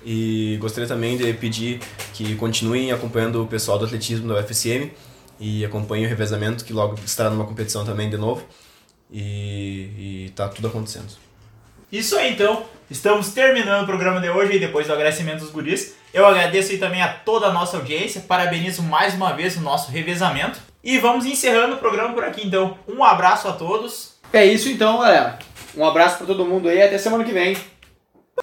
e 0.04 0.56
gostaria 0.60 0.86
também 0.86 1.16
de 1.16 1.32
pedir 1.34 1.80
que 2.12 2.34
continuem 2.36 2.92
acompanhando 2.92 3.42
o 3.42 3.46
pessoal 3.46 3.78
do 3.78 3.84
atletismo 3.84 4.28
da 4.28 4.40
UFSM 4.40 4.90
e 5.40 5.64
acompanhem 5.64 6.06
o 6.06 6.08
revezamento, 6.08 6.64
que 6.64 6.72
logo 6.72 6.96
estará 7.04 7.30
numa 7.30 7.44
competição 7.44 7.84
também 7.84 8.10
de 8.10 8.16
novo. 8.16 8.44
e, 9.10 10.26
e 10.26 10.32
tá 10.34 10.48
tudo 10.48 10.68
acontecendo. 10.68 11.24
Isso 11.90 12.16
aí, 12.16 12.32
então. 12.32 12.64
Estamos 12.90 13.28
terminando 13.28 13.84
o 13.84 13.86
programa 13.86 14.20
de 14.20 14.28
hoje, 14.28 14.52
aí, 14.52 14.58
depois 14.58 14.86
do 14.86 14.92
agradecimento 14.92 15.40
dos 15.40 15.50
guris. 15.50 15.94
Eu 16.12 16.26
agradeço 16.26 16.72
aí 16.72 16.78
também 16.78 17.00
a 17.00 17.08
toda 17.08 17.46
a 17.46 17.52
nossa 17.52 17.76
audiência, 17.76 18.20
parabenizo 18.20 18.82
mais 18.82 19.14
uma 19.14 19.32
vez 19.32 19.56
o 19.56 19.60
nosso 19.60 19.90
revezamento. 19.90 20.60
E 20.82 20.98
vamos 20.98 21.24
encerrando 21.24 21.76
o 21.76 21.78
programa 21.78 22.12
por 22.12 22.24
aqui, 22.24 22.46
então. 22.46 22.76
Um 22.86 23.02
abraço 23.02 23.48
a 23.48 23.52
todos. 23.52 24.14
É 24.32 24.44
isso 24.44 24.68
então, 24.68 24.98
galera. 24.98 25.38
Um 25.76 25.84
abraço 25.84 26.18
pra 26.18 26.26
todo 26.26 26.44
mundo 26.44 26.68
aí, 26.68 26.82
até 26.82 26.98
semana 26.98 27.24
que 27.24 27.32
vem. 27.32 27.56